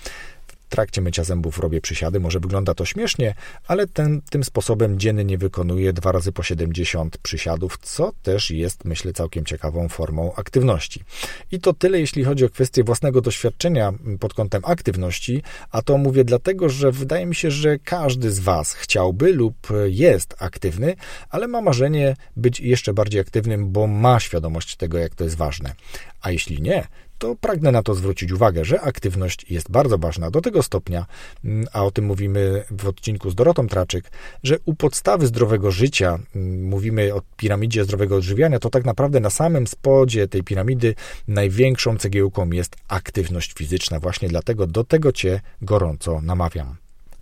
trakcie 0.71 1.01
mycia 1.01 1.23
zębów 1.23 1.59
robię 1.59 1.81
przysiady. 1.81 2.19
Może 2.19 2.39
wygląda 2.39 2.73
to 2.73 2.85
śmiesznie, 2.85 3.33
ale 3.67 3.87
ten, 3.87 4.21
tym 4.21 4.43
sposobem 4.43 4.99
dziennie 4.99 5.37
wykonuję 5.37 5.93
dwa 5.93 6.11
razy 6.11 6.31
po 6.31 6.43
70 6.43 7.17
przysiadów, 7.17 7.77
co 7.81 8.11
też 8.23 8.51
jest, 8.51 8.85
myślę, 8.85 9.13
całkiem 9.13 9.45
ciekawą 9.45 9.89
formą 9.89 10.33
aktywności. 10.35 11.03
I 11.51 11.59
to 11.59 11.73
tyle, 11.73 11.99
jeśli 11.99 12.23
chodzi 12.23 12.45
o 12.45 12.49
kwestię 12.49 12.83
własnego 12.83 13.21
doświadczenia 13.21 13.93
pod 14.19 14.33
kątem 14.33 14.61
aktywności, 14.65 15.43
a 15.71 15.81
to 15.81 15.97
mówię 15.97 16.23
dlatego, 16.23 16.69
że 16.69 16.91
wydaje 16.91 17.25
mi 17.25 17.35
się, 17.35 17.51
że 17.51 17.79
każdy 17.79 18.31
z 18.31 18.39
Was 18.39 18.73
chciałby 18.73 19.33
lub 19.33 19.67
jest 19.85 20.35
aktywny, 20.39 20.95
ale 21.29 21.47
ma 21.47 21.61
marzenie 21.61 22.15
być 22.35 22.59
jeszcze 22.59 22.93
bardziej 22.93 23.21
aktywnym, 23.21 23.71
bo 23.71 23.87
ma 23.87 24.19
świadomość 24.19 24.75
tego, 24.75 24.97
jak 24.97 25.15
to 25.15 25.23
jest 25.23 25.35
ważne. 25.35 25.73
A 26.21 26.31
jeśli 26.31 26.61
nie, 26.61 26.87
to 27.21 27.35
pragnę 27.35 27.71
na 27.71 27.83
to 27.83 27.95
zwrócić 27.95 28.31
uwagę, 28.31 28.65
że 28.65 28.81
aktywność 28.81 29.51
jest 29.51 29.71
bardzo 29.71 29.97
ważna 29.97 30.31
do 30.31 30.41
tego 30.41 30.63
stopnia, 30.63 31.05
mm, 31.45 31.67
a 31.73 31.83
o 31.83 31.91
tym 31.91 32.05
mówimy 32.05 32.63
w 32.71 32.87
odcinku 32.87 33.29
z 33.29 33.35
Dorotą 33.35 33.67
Traczyk, 33.67 34.11
że 34.43 34.57
u 34.65 34.73
podstawy 34.73 35.27
zdrowego 35.27 35.71
życia, 35.71 36.19
mm, 36.35 36.63
mówimy 36.63 37.13
o 37.13 37.21
piramidzie 37.37 37.83
zdrowego 37.83 38.15
odżywiania, 38.15 38.59
to 38.59 38.69
tak 38.69 38.85
naprawdę 38.85 39.19
na 39.19 39.29
samym 39.29 39.67
spodzie 39.67 40.27
tej 40.27 40.43
piramidy 40.43 40.95
największą 41.27 41.97
cegiełką 41.97 42.51
jest 42.51 42.75
aktywność 42.87 43.53
fizyczna. 43.53 43.99
Właśnie 43.99 44.29
dlatego 44.29 44.67
do 44.67 44.83
tego 44.83 45.11
Cię 45.11 45.41
gorąco 45.61 46.21
namawiam. 46.21 46.75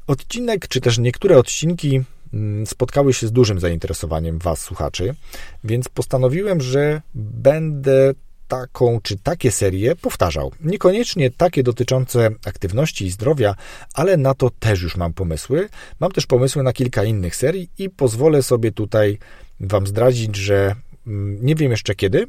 Odcinek, 0.07 0.67
czy 0.67 0.81
też 0.81 0.97
niektóre 0.97 1.37
odcinki 1.37 2.01
mm, 2.33 2.65
spotkały 2.67 3.13
się 3.13 3.27
z 3.27 3.31
dużym 3.31 3.59
zainteresowaniem 3.59 4.39
Was, 4.39 4.61
słuchaczy, 4.61 5.15
więc 5.63 5.89
postanowiłem, 5.89 6.61
że 6.61 7.01
będę 7.15 8.13
taką 8.49 8.99
czy 9.03 9.17
takie 9.17 9.51
serie 9.51 9.95
powtarzał. 9.95 10.51
Niekoniecznie 10.61 11.31
takie 11.31 11.63
dotyczące 11.63 12.29
aktywności 12.45 13.05
i 13.05 13.11
zdrowia, 13.11 13.55
ale 13.93 14.17
na 14.17 14.33
to 14.33 14.49
też 14.49 14.81
już 14.81 14.97
mam 14.97 15.13
pomysły. 15.13 15.69
Mam 15.99 16.11
też 16.11 16.25
pomysły 16.25 16.63
na 16.63 16.73
kilka 16.73 17.03
innych 17.03 17.35
serii 17.35 17.69
i 17.77 17.89
pozwolę 17.89 18.43
sobie 18.43 18.71
tutaj 18.71 19.17
Wam 19.59 19.87
zdradzić, 19.87 20.35
że 20.35 20.75
mm, 21.07 21.45
nie 21.45 21.55
wiem 21.55 21.71
jeszcze 21.71 21.95
kiedy, 21.95 22.27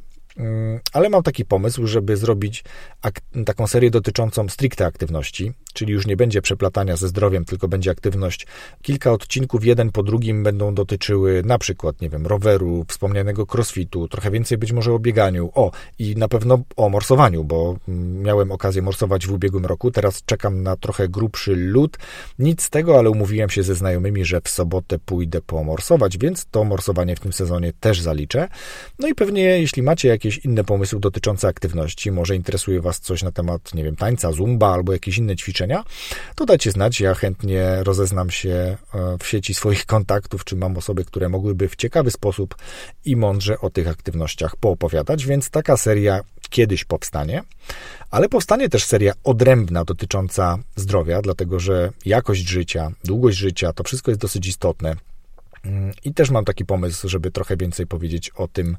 ale 0.93 1.09
mam 1.09 1.23
taki 1.23 1.45
pomysł, 1.45 1.87
żeby 1.87 2.17
zrobić 2.17 2.65
taką 3.47 3.67
serię 3.67 3.91
dotyczącą 3.91 4.49
stricte 4.49 4.87
aktywności, 4.87 5.53
czyli 5.73 5.93
już 5.93 6.07
nie 6.07 6.17
będzie 6.17 6.43
przeplatania 6.43 6.97
ze 6.97 7.09
zdrowiem, 7.09 7.45
tylko 7.45 7.69
będzie 7.69 7.91
aktywność. 7.91 8.47
Kilka 8.83 9.13
odcinków, 9.13 9.65
jeden 9.65 9.91
po 9.91 10.03
drugim, 10.03 10.43
będą 10.43 10.75
dotyczyły 10.75 11.43
na 11.45 11.59
przykład, 11.59 12.01
nie 12.01 12.11
wiem, 12.11 12.27
roweru, 12.27 12.85
wspomnianego 12.89 13.47
crossfitu, 13.55 14.09
trochę 14.09 14.31
więcej 14.31 14.59
być 14.59 14.73
może 14.73 14.93
o 14.93 14.99
bieganiu, 14.99 15.51
o 15.55 15.71
i 15.99 16.17
na 16.17 16.29
pewno 16.29 16.61
o 16.77 16.89
morsowaniu, 16.89 17.45
bo 17.45 17.77
mm, 17.89 18.23
miałem 18.23 18.53
okazję 18.53 18.83
morsować 18.83 19.27
w 19.27 19.33
ubiegłym 19.33 19.67
roku, 19.67 19.91
teraz 19.91 20.23
czekam 20.25 20.63
na 20.63 20.77
trochę 20.77 21.09
grubszy 21.09 21.57
lód. 21.57 21.99
Nic 22.39 22.63
z 22.63 22.71
tego, 22.71 22.99
ale 22.99 23.11
umówiłem 23.11 23.51
się 23.51 23.63
ze 23.63 23.75
znajomymi, 23.75 24.25
że 24.25 24.41
w 24.41 24.49
sobotę 24.49 24.99
pójdę 24.99 25.41
pomorsować, 25.41 26.19
więc 26.19 26.47
to 26.51 26.65
morsowanie 26.65 27.17
w 27.17 27.21
tym 27.21 27.33
sezonie 27.33 27.73
też 27.81 28.01
zaliczę. 28.01 28.49
No 28.99 29.09
i 29.09 29.15
pewnie, 29.15 29.43
jeśli 29.43 29.83
macie 29.83 30.09
jakieś 30.09 30.20
inne 30.25 30.65
pomysły 30.65 31.01
dotyczące 31.01 31.49
aktywności, 31.49 32.13
może 32.13 32.37
interesuje 32.37 32.81
Was 32.81 33.01
coś 33.01 33.23
na 33.23 33.33
temat, 33.33 33.75
nie 33.75 33.85
wiem, 33.85 33.97
tańca, 33.97 34.33
zumba 34.33 34.73
albo 34.73 34.93
jakieś 34.93 35.19
inne 35.19 35.37
ćwiczenia, 35.37 35.51
ćwiczenia, 35.51 35.85
to 36.35 36.47
dajcie 36.47 36.71
znać. 36.71 37.01
Ja 37.01 37.15
chętnie 37.15 37.77
rozeznam 37.83 38.31
się 38.31 38.77
e, 38.95 39.17
w 39.21 39.27
sieci 39.27 39.55
swoich 39.55 39.87
kontaktów, 39.87 40.45
czy 40.45 40.57
mam 40.57 40.77
osoby, 40.77 41.05
które 41.05 41.29
mogłyby 41.29 41.69
w 41.69 41.77
ciekawy 41.77 42.11
sposób 42.11 42.55
i 43.05 43.17
mądrze 43.17 43.61
o 43.61 43.71
tych 43.71 43.89
aktywnościach 43.89 44.57
poopowiadać, 44.57 45.27
więc 45.27 45.51
taka 45.51 45.77
seria 45.77 46.21
kiedyś 46.51 46.85
powstanie, 46.85 47.43
ale 48.11 48.29
powstanie 48.29 48.69
też 48.69 48.85
seria 48.85 49.13
odrębna 49.25 49.85
dotycząca 49.85 50.59
zdrowia, 50.77 51.23
dlatego 51.23 51.61
że 51.61 51.93
jakość 52.05 52.49
życia, 52.49 52.93
długość 53.05 53.39
życia, 53.39 53.73
to 53.73 53.85
wszystko 53.85 54.11
jest 54.11 54.21
dosyć 54.21 54.47
istotne. 54.47 54.97
Mm, 55.65 55.93
I 56.05 56.15
też 56.15 56.31
mam 56.31 56.45
taki 56.45 56.65
pomysł, 56.65 57.09
żeby 57.09 57.31
trochę 57.31 57.57
więcej 57.57 57.87
powiedzieć 57.87 58.31
o 58.31 58.49
tym, 58.49 58.77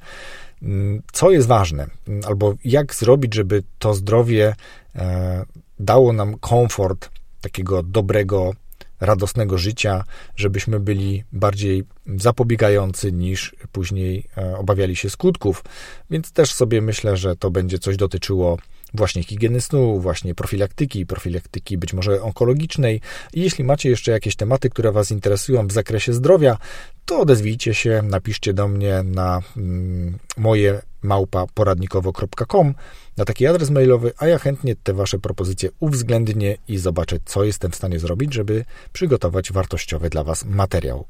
mm, 0.61 1.01
co 1.11 1.31
jest 1.31 1.47
ważne, 1.47 1.87
mm, 2.07 2.21
albo 2.25 2.53
jak 2.63 2.95
zrobić, 2.95 3.35
żeby 3.35 3.63
to 3.79 3.93
zdrowie 3.93 4.55
e, 4.95 5.45
dało 5.79 6.13
nam 6.13 6.37
komfort 6.37 7.09
takiego 7.41 7.83
dobrego, 7.83 8.53
radosnego 8.99 9.57
życia, 9.57 10.03
żebyśmy 10.35 10.79
byli 10.79 11.23
bardziej 11.31 11.83
zapobiegający 12.17 13.11
niż 13.11 13.55
później 13.71 14.25
e, 14.37 14.57
obawiali 14.57 14.95
się 14.95 15.09
skutków. 15.09 15.63
Więc 16.09 16.31
też 16.31 16.53
sobie 16.53 16.81
myślę, 16.81 17.17
że 17.17 17.35
to 17.35 17.51
będzie 17.51 17.79
coś 17.79 17.97
dotyczyło 17.97 18.57
właśnie 18.93 19.23
higieny 19.23 19.61
snu, 19.61 19.99
właśnie 19.99 20.35
profilaktyki, 20.35 21.05
profilaktyki 21.05 21.77
być 21.77 21.93
może 21.93 22.21
onkologicznej. 22.21 23.01
I 23.33 23.41
jeśli 23.41 23.63
macie 23.63 23.89
jeszcze 23.89 24.11
jakieś 24.11 24.35
tematy, 24.35 24.69
które 24.69 24.91
Was 24.91 25.11
interesują 25.11 25.67
w 25.67 25.71
zakresie 25.71 26.13
zdrowia, 26.13 26.57
to 27.05 27.19
odezwijcie 27.19 27.73
się, 27.73 28.01
napiszcie 28.03 28.53
do 28.53 28.67
mnie 28.67 29.03
na 29.03 29.41
mm, 29.57 30.17
moje 30.37 30.81
małpa 31.01 31.47
poradnikowo.com 31.53 32.73
na 33.17 33.25
taki 33.25 33.47
adres 33.47 33.69
mailowy, 33.69 34.13
a 34.17 34.27
ja 34.27 34.39
chętnie 34.39 34.75
te 34.75 34.93
Wasze 34.93 35.19
propozycje 35.19 35.69
uwzględnię 35.79 36.57
i 36.67 36.77
zobaczę, 36.77 37.17
co 37.25 37.43
jestem 37.43 37.71
w 37.71 37.75
stanie 37.75 37.99
zrobić, 37.99 38.33
żeby 38.33 38.65
przygotować 38.93 39.51
wartościowy 39.51 40.09
dla 40.09 40.23
Was 40.23 40.45
materiał. 40.45 41.05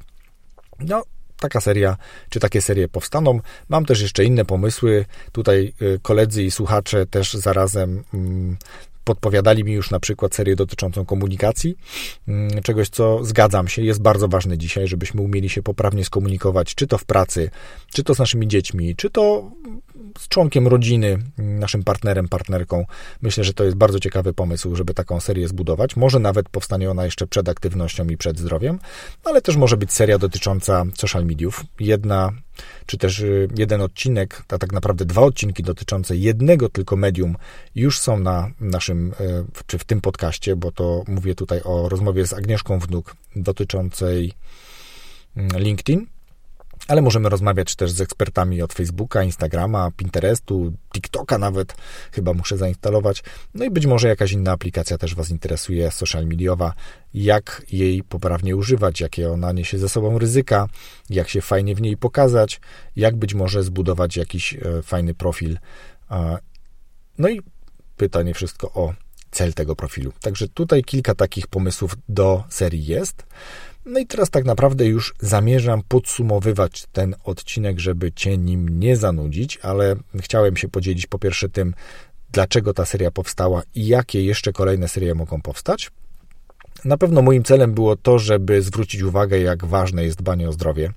No, 0.78 1.02
taka 1.42 1.60
seria, 1.60 1.96
czy 2.30 2.40
takie 2.40 2.62
serie 2.62 2.88
powstaną. 2.88 3.40
Mam 3.68 3.84
też 3.84 4.00
jeszcze 4.00 4.24
inne 4.24 4.44
pomysły. 4.44 5.04
Tutaj 5.32 5.72
y, 5.82 5.98
koledzy 6.02 6.42
i 6.42 6.50
słuchacze 6.50 7.06
też 7.06 7.34
zarazem 7.34 8.04
mm, 8.14 8.56
podpowiadali 9.04 9.64
mi 9.64 9.72
już 9.72 9.90
na 9.90 10.00
przykład 10.00 10.34
serię 10.34 10.56
dotyczącą 10.56 11.04
komunikacji, 11.04 11.76
mm, 12.28 12.62
czegoś, 12.62 12.88
co 12.88 13.24
zgadzam 13.24 13.68
się, 13.68 13.82
jest 13.82 14.02
bardzo 14.02 14.28
ważne 14.28 14.58
dzisiaj, 14.58 14.88
żebyśmy 14.88 15.20
umieli 15.20 15.48
się 15.48 15.62
poprawnie 15.62 16.04
skomunikować, 16.04 16.74
czy 16.74 16.86
to 16.86 16.98
w 16.98 17.04
pracy, 17.04 17.50
czy 17.92 18.04
to 18.04 18.14
z 18.14 18.18
naszymi 18.18 18.48
dziećmi, 18.48 18.96
czy 18.96 19.10
to 19.10 19.50
z 20.18 20.28
członkiem 20.28 20.68
rodziny, 20.68 21.18
naszym 21.38 21.84
partnerem, 21.84 22.28
partnerką. 22.28 22.86
Myślę, 23.22 23.44
że 23.44 23.54
to 23.54 23.64
jest 23.64 23.76
bardzo 23.76 24.00
ciekawy 24.00 24.32
pomysł, 24.32 24.76
żeby 24.76 24.94
taką 24.94 25.20
serię 25.20 25.48
zbudować. 25.48 25.96
Może 25.96 26.18
nawet 26.18 26.48
powstanie 26.48 26.90
ona 26.90 27.04
jeszcze 27.04 27.26
przed 27.26 27.48
aktywnością 27.48 28.06
i 28.06 28.16
przed 28.16 28.38
zdrowiem, 28.38 28.78
ale 29.24 29.42
też 29.42 29.56
może 29.56 29.76
być 29.76 29.92
seria 29.92 30.18
dotycząca 30.18 30.84
social 30.94 31.24
mediów. 31.24 31.64
Jedna 31.80 32.32
czy 32.86 32.98
też 32.98 33.20
y, 33.20 33.48
jeden 33.56 33.80
odcinek, 33.80 34.44
a 34.48 34.58
tak 34.58 34.72
naprawdę 34.72 35.04
dwa 35.04 35.22
odcinki 35.22 35.62
dotyczące 35.62 36.16
jednego 36.16 36.68
tylko 36.68 36.96
medium 36.96 37.36
już 37.74 37.98
są 37.98 38.18
na 38.18 38.50
naszym, 38.60 39.12
y, 39.20 39.44
czy 39.66 39.78
w 39.78 39.84
tym 39.84 40.00
podcaście, 40.00 40.56
bo 40.56 40.72
to 40.72 41.04
mówię 41.08 41.34
tutaj 41.34 41.60
o 41.64 41.88
rozmowie 41.88 42.26
z 42.26 42.32
Agnieszką 42.32 42.78
Wnuk 42.78 43.16
dotyczącej 43.36 44.32
mm, 45.36 45.62
LinkedIn 45.62 46.06
ale 46.88 47.02
możemy 47.02 47.28
rozmawiać 47.28 47.76
też 47.76 47.90
z 47.90 48.00
ekspertami 48.00 48.62
od 48.62 48.72
Facebooka, 48.72 49.22
Instagrama, 49.22 49.90
Pinterestu, 49.96 50.72
TikToka 50.94 51.38
nawet, 51.38 51.74
chyba 52.12 52.32
muszę 52.32 52.56
zainstalować. 52.56 53.22
No 53.54 53.64
i 53.64 53.70
być 53.70 53.86
może 53.86 54.08
jakaś 54.08 54.32
inna 54.32 54.52
aplikacja 54.52 54.98
też 54.98 55.14
Was 55.14 55.30
interesuje, 55.30 55.90
social 55.90 56.26
mediowa, 56.26 56.74
jak 57.14 57.62
jej 57.72 58.02
poprawnie 58.02 58.56
używać, 58.56 59.00
jakie 59.00 59.30
ona 59.30 59.52
niesie 59.52 59.78
ze 59.78 59.88
sobą 59.88 60.18
ryzyka, 60.18 60.68
jak 61.10 61.28
się 61.28 61.40
fajnie 61.40 61.74
w 61.74 61.80
niej 61.80 61.96
pokazać, 61.96 62.60
jak 62.96 63.16
być 63.16 63.34
może 63.34 63.62
zbudować 63.62 64.16
jakiś 64.16 64.54
e, 64.54 64.82
fajny 64.82 65.14
profil. 65.14 65.58
No 67.18 67.28
i 67.28 67.40
pytanie 67.96 68.34
wszystko 68.34 68.72
o 68.72 68.94
cel 69.30 69.54
tego 69.54 69.76
profilu. 69.76 70.12
Także 70.20 70.48
tutaj 70.48 70.84
kilka 70.84 71.14
takich 71.14 71.46
pomysłów 71.46 71.96
do 72.08 72.44
serii 72.48 72.84
jest. 72.84 73.26
No 73.86 74.00
i 74.00 74.06
teraz 74.06 74.30
tak 74.30 74.44
naprawdę 74.44 74.86
już 74.86 75.14
zamierzam 75.20 75.82
podsumowywać 75.88 76.86
ten 76.92 77.14
odcinek, 77.24 77.80
żeby 77.80 78.12
Cię 78.12 78.38
nim 78.38 78.80
nie 78.80 78.96
zanudzić, 78.96 79.58
ale 79.62 79.96
chciałem 80.20 80.56
się 80.56 80.68
podzielić 80.68 81.06
po 81.06 81.18
pierwsze 81.18 81.48
tym, 81.48 81.74
dlaczego 82.32 82.74
ta 82.74 82.84
seria 82.84 83.10
powstała 83.10 83.62
i 83.74 83.86
jakie 83.86 84.24
jeszcze 84.24 84.52
kolejne 84.52 84.88
serie 84.88 85.14
mogą 85.14 85.42
powstać. 85.42 85.90
Na 86.84 86.96
pewno 86.96 87.22
moim 87.22 87.44
celem 87.44 87.74
było 87.74 87.96
to, 87.96 88.18
żeby 88.18 88.62
zwrócić 88.62 89.02
uwagę, 89.02 89.38
jak 89.38 89.64
ważne 89.64 90.04
jest 90.04 90.18
dbanie 90.18 90.48
o 90.48 90.52
zdrowie, 90.52 90.92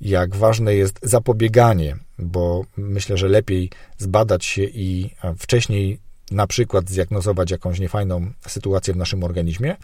jak 0.00 0.36
ważne 0.36 0.74
jest 0.74 0.98
zapobieganie, 1.02 1.96
bo 2.18 2.64
myślę, 2.76 3.16
że 3.16 3.28
lepiej 3.28 3.70
zbadać 3.98 4.44
się 4.44 4.62
i 4.64 5.10
wcześniej 5.38 6.00
na 6.30 6.46
przykład 6.46 6.90
zdiagnozować 6.90 7.50
jakąś 7.50 7.80
niefajną 7.80 8.30
sytuację 8.46 8.94
w 8.94 8.96
naszym 8.96 9.24
organizmie, 9.24 9.76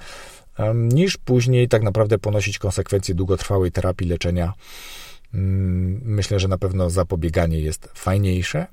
niż 0.75 1.17
później 1.17 1.69
tak 1.69 1.83
naprawdę 1.83 2.19
ponosić 2.19 2.59
konsekwencje 2.59 3.14
długotrwałej 3.14 3.73
terapii 3.73 4.09
leczenia. 4.09 4.53
Mm, 5.35 6.01
myślę, 6.05 6.40
że 6.40 6.49
na 6.49 6.59
pewno 6.59 6.90
zapobieganie 6.90 7.61
jest 7.61 7.88
fajniejsze. 7.95 8.67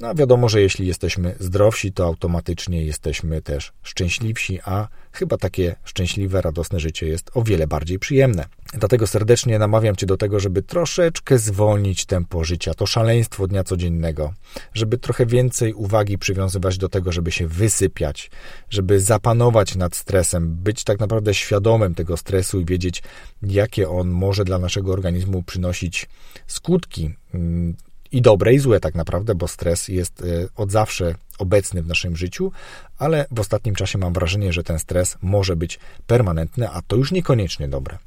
No 0.00 0.14
wiadomo, 0.14 0.48
że 0.48 0.60
jeśli 0.60 0.86
jesteśmy 0.86 1.34
zdrowsi, 1.40 1.92
to 1.92 2.04
automatycznie 2.04 2.84
jesteśmy 2.84 3.42
też 3.42 3.72
szczęśliwsi, 3.82 4.60
a 4.64 4.88
chyba 5.12 5.36
takie 5.36 5.76
szczęśliwe, 5.84 6.40
radosne 6.42 6.80
życie 6.80 7.06
jest 7.06 7.30
o 7.34 7.42
wiele 7.42 7.66
bardziej 7.66 7.98
przyjemne. 7.98 8.44
Dlatego 8.72 9.06
serdecznie 9.06 9.58
namawiam 9.58 9.96
Cię 9.96 10.06
do 10.06 10.16
tego, 10.16 10.40
żeby 10.40 10.62
troszeczkę 10.62 11.38
zwolnić 11.38 12.06
tempo 12.06 12.44
życia, 12.44 12.74
to 12.74 12.86
szaleństwo 12.86 13.46
dnia 13.46 13.64
codziennego, 13.64 14.34
żeby 14.74 14.98
trochę 14.98 15.26
więcej 15.26 15.74
uwagi 15.74 16.18
przywiązywać 16.18 16.78
do 16.78 16.88
tego, 16.88 17.12
żeby 17.12 17.32
się 17.32 17.46
wysypiać, 17.46 18.30
żeby 18.70 19.00
zapanować 19.00 19.76
nad 19.76 19.96
stresem, 19.96 20.56
być 20.56 20.84
tak 20.84 21.00
naprawdę 21.00 21.34
świadomym 21.34 21.94
tego 21.94 22.16
stresu 22.16 22.60
i 22.60 22.64
wiedzieć, 22.64 23.02
jakie 23.42 23.90
on 23.90 24.08
może 24.08 24.44
dla 24.44 24.58
naszego 24.58 24.92
organizmu 24.92 25.42
przynosić 25.42 26.08
skutki 26.46 27.14
mm, 27.34 27.74
i 28.12 28.22
dobre, 28.22 28.54
i 28.54 28.58
złe 28.58 28.80
tak 28.80 28.94
naprawdę, 28.94 29.34
bo 29.34 29.48
stres 29.48 29.88
jest 29.88 30.22
e, 30.22 30.24
od 30.56 30.72
zawsze 30.72 31.14
obecny 31.38 31.82
w 31.82 31.86
naszym 31.86 32.16
życiu, 32.16 32.52
ale 32.98 33.26
w 33.30 33.40
ostatnim 33.40 33.74
czasie 33.74 33.98
mam 33.98 34.12
wrażenie, 34.12 34.52
że 34.52 34.64
ten 34.64 34.78
stres 34.78 35.16
może 35.22 35.56
być 35.56 35.78
permanentny, 36.06 36.70
a 36.70 36.82
to 36.82 36.96
już 36.96 37.12
niekoniecznie 37.12 37.68
dobre. 37.68 37.98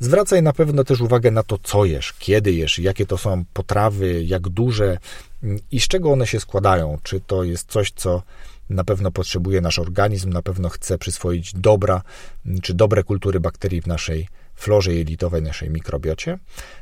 Zwracaj 0.00 0.42
na 0.42 0.52
pewno 0.52 0.84
też 0.84 1.00
uwagę 1.00 1.30
na 1.30 1.42
to, 1.42 1.58
co 1.62 1.84
jesz, 1.84 2.12
kiedy 2.18 2.52
jesz, 2.52 2.78
jakie 2.78 3.06
to 3.06 3.18
są 3.18 3.44
potrawy, 3.52 4.24
jak 4.24 4.48
duże 4.48 4.98
mm, 5.42 5.58
i 5.70 5.80
z 5.80 5.88
czego 5.88 6.12
one 6.12 6.26
się 6.26 6.40
składają. 6.40 6.98
Czy 7.02 7.20
to 7.20 7.44
jest 7.44 7.70
coś, 7.70 7.92
co 7.96 8.22
na 8.70 8.84
pewno 8.84 9.10
potrzebuje 9.10 9.60
nasz 9.60 9.78
organizm, 9.78 10.30
na 10.30 10.42
pewno 10.42 10.68
chce 10.68 10.98
przyswoić 10.98 11.54
dobra, 11.54 12.02
mm, 12.46 12.60
czy 12.60 12.74
dobre 12.74 13.02
kultury 13.02 13.40
bakterii 13.40 13.82
w 13.82 13.86
naszej 13.86 14.28
florze 14.54 14.94
jelitowej, 14.94 15.42
naszej 15.42 15.70
mikrobiocie. 15.70 16.38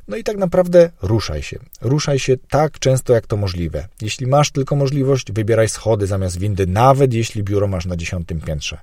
No 0.09 0.17
i 0.17 0.25
tak 0.25 0.37
naprawdę 0.37 0.91
ruszaj 1.03 1.43
się. 1.43 1.59
Ruszaj 1.81 2.19
się 2.19 2.37
tak 2.51 2.79
często, 2.79 3.13
jak 3.13 3.27
to 3.27 3.37
możliwe. 3.37 3.89
Jeśli 4.03 4.27
masz 4.27 4.51
tylko 4.51 4.77
możliwość, 4.77 5.33
wybieraj 5.33 5.69
schody 5.69 6.07
zamiast 6.07 6.39
windy, 6.39 6.67
nawet 6.67 7.15
jeśli 7.15 7.43
biuro 7.43 7.69
masz 7.69 7.87
na 7.87 7.97
dziesiątym 7.97 8.41
piętrze. 8.41 8.79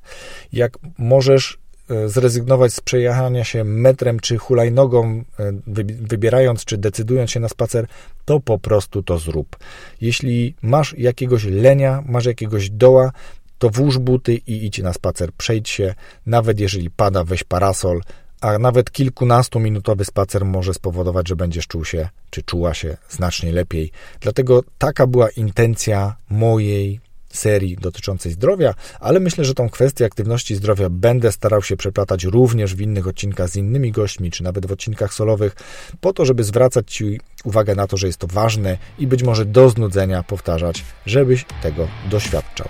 Jak 0.54 0.78
możesz 0.98 1.58
e, 1.90 2.10
zrezygnować 2.10 2.74
z 2.74 2.82
przejechania 2.82 3.44
się 3.44 3.64
metrem 3.64 4.20
czy 4.20 4.38
hulajnogą, 4.38 5.24
e, 5.40 5.54
wybierając 6.02 6.66
czy 6.66 6.78
decydując 6.78 7.32
się 7.32 7.40
na 7.40 7.50
spacer, 7.50 7.88
to 8.26 8.40
po 8.40 8.60
prostu 8.60 9.04
to 9.04 9.18
zrób. 9.18 9.58
Jeśli 10.02 10.56
masz 10.62 10.98
jakiegoś 10.98 11.44
lenia, 11.44 12.04
masz 12.06 12.26
jakiegoś 12.26 12.70
doła, 12.70 13.12
to 13.58 13.70
włóż 13.70 13.98
buty 13.98 14.36
i 14.36 14.66
idź 14.66 14.80
na 14.80 14.94
spacer, 14.94 15.32
przejdź 15.38 15.70
się, 15.70 15.96
nawet 16.26 16.60
jeżeli 16.60 16.90
pada, 16.90 17.24
weź 17.24 17.44
parasol, 17.44 18.02
a 18.42 18.58
nawet 18.58 18.92
kilkunastominutowy 18.92 20.06
spacer 20.06 20.46
może 20.46 20.74
spowodować, 20.74 21.28
że 21.28 21.36
będziesz 21.36 21.68
czuł 21.68 21.86
się, 21.86 22.10
czy 22.30 22.44
czuła 22.44 22.74
się 22.74 22.98
znacznie 23.10 23.52
lepiej. 23.52 23.92
Dlatego 24.22 24.64
taka 24.78 25.08
była 25.08 25.30
intencja 25.30 26.16
mojej 26.30 27.00
serii 27.30 27.78
dotyczącej 27.82 28.32
zdrowia, 28.32 28.74
ale 29.00 29.20
myślę, 29.20 29.46
że 29.46 29.54
tą 29.54 29.70
kwestię 29.70 30.06
aktywności 30.06 30.56
zdrowia 30.56 30.90
będę 30.90 31.32
starał 31.32 31.62
się 31.62 31.78
przeplatać 31.78 32.24
również 32.24 32.76
w 32.76 32.82
innych 32.82 33.08
odcinkach 33.08 33.50
z 33.50 33.56
innymi 33.56 33.92
gośćmi, 33.92 34.32
czy 34.32 34.44
nawet 34.44 34.66
w 34.66 34.72
odcinkach 34.72 35.14
solowych, 35.14 35.56
po 36.02 36.14
to, 36.14 36.26
żeby 36.26 36.44
zwracać 36.44 36.94
Ci 36.94 37.20
uwagę 37.44 37.76
na 37.76 37.88
to, 37.88 37.98
że 37.98 38.08
jest 38.08 38.20
to 38.20 38.28
ważne 38.28 38.78
i 39.00 39.08
być 39.08 39.24
może 39.24 39.46
do 39.46 39.70
znudzenia 39.70 40.24
powtarzać, 40.24 40.84
żebyś 41.06 41.46
tego 41.62 41.88
doświadczał. 42.10 42.68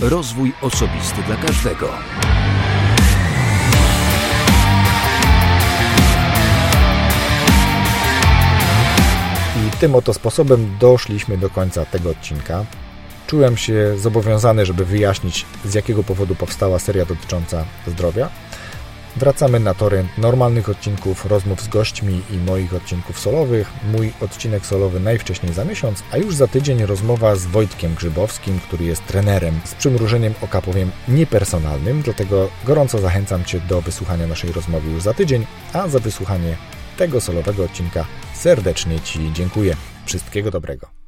Rozwój 0.00 0.52
osobisty 0.62 1.22
dla 1.26 1.36
każdego. 1.36 1.92
Tym 9.80 9.94
oto 9.94 10.14
sposobem 10.14 10.76
doszliśmy 10.80 11.38
do 11.38 11.50
końca 11.50 11.84
tego 11.84 12.10
odcinka. 12.10 12.64
Czułem 13.26 13.56
się 13.56 13.98
zobowiązany, 13.98 14.66
żeby 14.66 14.84
wyjaśnić, 14.84 15.46
z 15.64 15.74
jakiego 15.74 16.02
powodu 16.02 16.34
powstała 16.34 16.78
seria 16.78 17.04
dotycząca 17.04 17.64
zdrowia. 17.86 18.28
Wracamy 19.16 19.60
na 19.60 19.74
tory 19.74 20.04
normalnych 20.18 20.68
odcinków, 20.68 21.26
rozmów 21.26 21.62
z 21.62 21.68
gośćmi 21.68 22.22
i 22.30 22.36
moich 22.36 22.74
odcinków 22.74 23.20
solowych. 23.20 23.72
Mój 23.92 24.12
odcinek 24.20 24.66
solowy 24.66 25.00
najwcześniej 25.00 25.52
za 25.52 25.64
miesiąc, 25.64 26.02
a 26.12 26.16
już 26.16 26.34
za 26.34 26.46
tydzień 26.46 26.86
rozmowa 26.86 27.36
z 27.36 27.46
Wojtkiem 27.46 27.94
Grzybowskim, 27.94 28.60
który 28.60 28.84
jest 28.84 29.06
trenerem 29.06 29.60
z 29.64 29.74
przymrużeniem 29.74 30.34
oka 30.42 30.62
powiem 30.62 30.90
niepersonalnym, 31.08 32.02
dlatego 32.02 32.48
gorąco 32.64 32.98
zachęcam 32.98 33.44
Cię 33.44 33.60
do 33.60 33.82
wysłuchania 33.82 34.26
naszej 34.26 34.52
rozmowy 34.52 34.90
już 34.90 35.02
za 35.02 35.14
tydzień, 35.14 35.46
a 35.72 35.88
za 35.88 35.98
wysłuchanie 35.98 36.56
tego 36.96 37.20
solowego 37.20 37.64
odcinka 37.64 38.04
serdecznie 38.40 39.00
Ci 39.00 39.32
dziękuję. 39.32 39.76
Wszystkiego 40.06 40.50
dobrego. 40.50 40.99